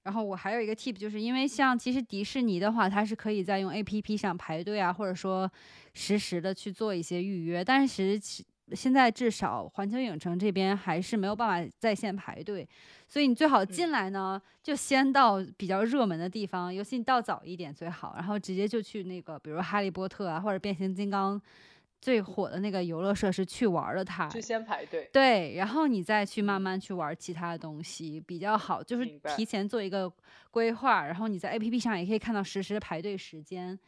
[0.05, 5.51] 然后我还有一个 tip，就是因为像其实迪士尼的话，它是可以在用 A P P 上排队啊，或者说
[5.95, 7.65] 实时的去做一些预约。
[7.65, 8.21] 但是
[8.73, 12.69] 现在至少环球影城这边还是没有办法在线排队，
[13.07, 21.41] 所以你最好进来呢，就先到比较热门的地方，尤其你到早一点最好，然后直接就去那个，比如哈利波特啊，或者变形金刚。
[22.03, 29.47] 最火的那个游乐设施去玩了，它就先排队，对，然后你再去慢慢去玩其他的东西比较好，就是提。
[29.53, 30.11] 前做一个
[30.51, 33.79] 规划，然后你在 A P P 上也可以看到实时的排队时间，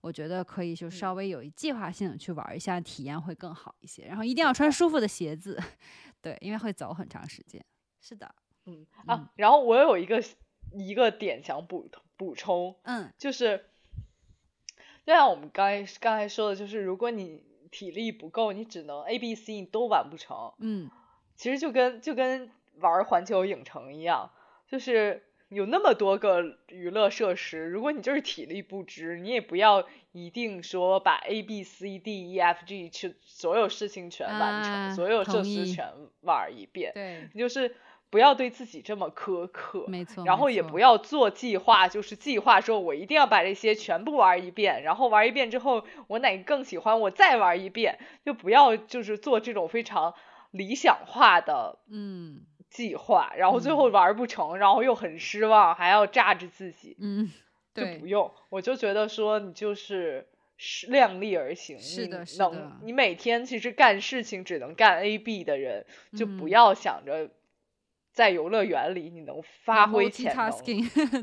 [0.00, 4.04] 我觉得可以就稍微有一计划性的去玩一下，体验会更好一些。
[4.04, 5.60] 然后一定要穿舒服的鞋子，
[6.22, 7.60] 对，因为会走很长时间。
[8.00, 8.32] 是的，
[8.66, 10.22] 嗯啊，然后我有一个
[10.72, 13.66] 一个点想补补充，嗯，就是
[15.04, 20.52] 就像我们刚才刚才说的，就是如果你体力不够，你只能 A、B、C 你都完不成。
[20.58, 20.90] 嗯，
[21.36, 22.50] 其实就跟就跟
[22.80, 24.30] 玩环球影城一样，
[24.68, 35.92] 就是有那么多个娱乐设施，如果你就是体力不支，你也不要一定说把 A、B、C、D、E、F、G 去所有事情全完成，所有设施全
[36.22, 36.92] 玩一遍。
[36.94, 37.76] 对，就是。
[38.10, 40.24] 不要对自己这么苛刻，没错。
[40.24, 50.12] 然后也不要做计划，就是计划说我一定要把这些全部玩一遍，然后玩一遍之后我哪个更喜欢，我再玩一遍，就不要就是做这种非常
[50.50, 57.30] 理想化的嗯计划，然后最后玩不成，然后又很失望，还要榨着自己，嗯，
[57.72, 58.32] 就不用。
[58.48, 60.26] 我就觉得说你就是
[60.88, 62.72] 量力而行，是的，是的。
[62.82, 65.86] 你每天其实干事情只能干 A、B 的人，
[66.16, 67.30] 就不要想着。
[68.12, 70.50] 在游乐园里，你能发挥潜能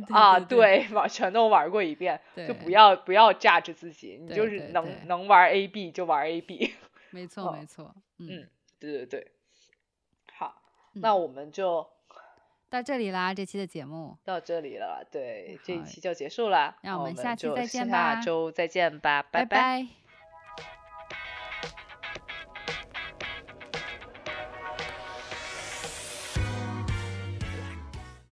[0.10, 0.40] 啊？
[0.40, 6.74] 对，玩全都玩过一遍，就不要不要榨着自己，你就是能能玩 A B 就玩 A B。
[7.12, 8.48] 没错没错，嗯，
[8.80, 9.32] 对对对，
[10.34, 10.62] 好，
[10.94, 11.88] 嗯那我们就
[12.70, 20.07] 到这里啦，这期的节目，到这里了，对，这一期就结束了，那我们下期再见吧下周再见吧，拜拜。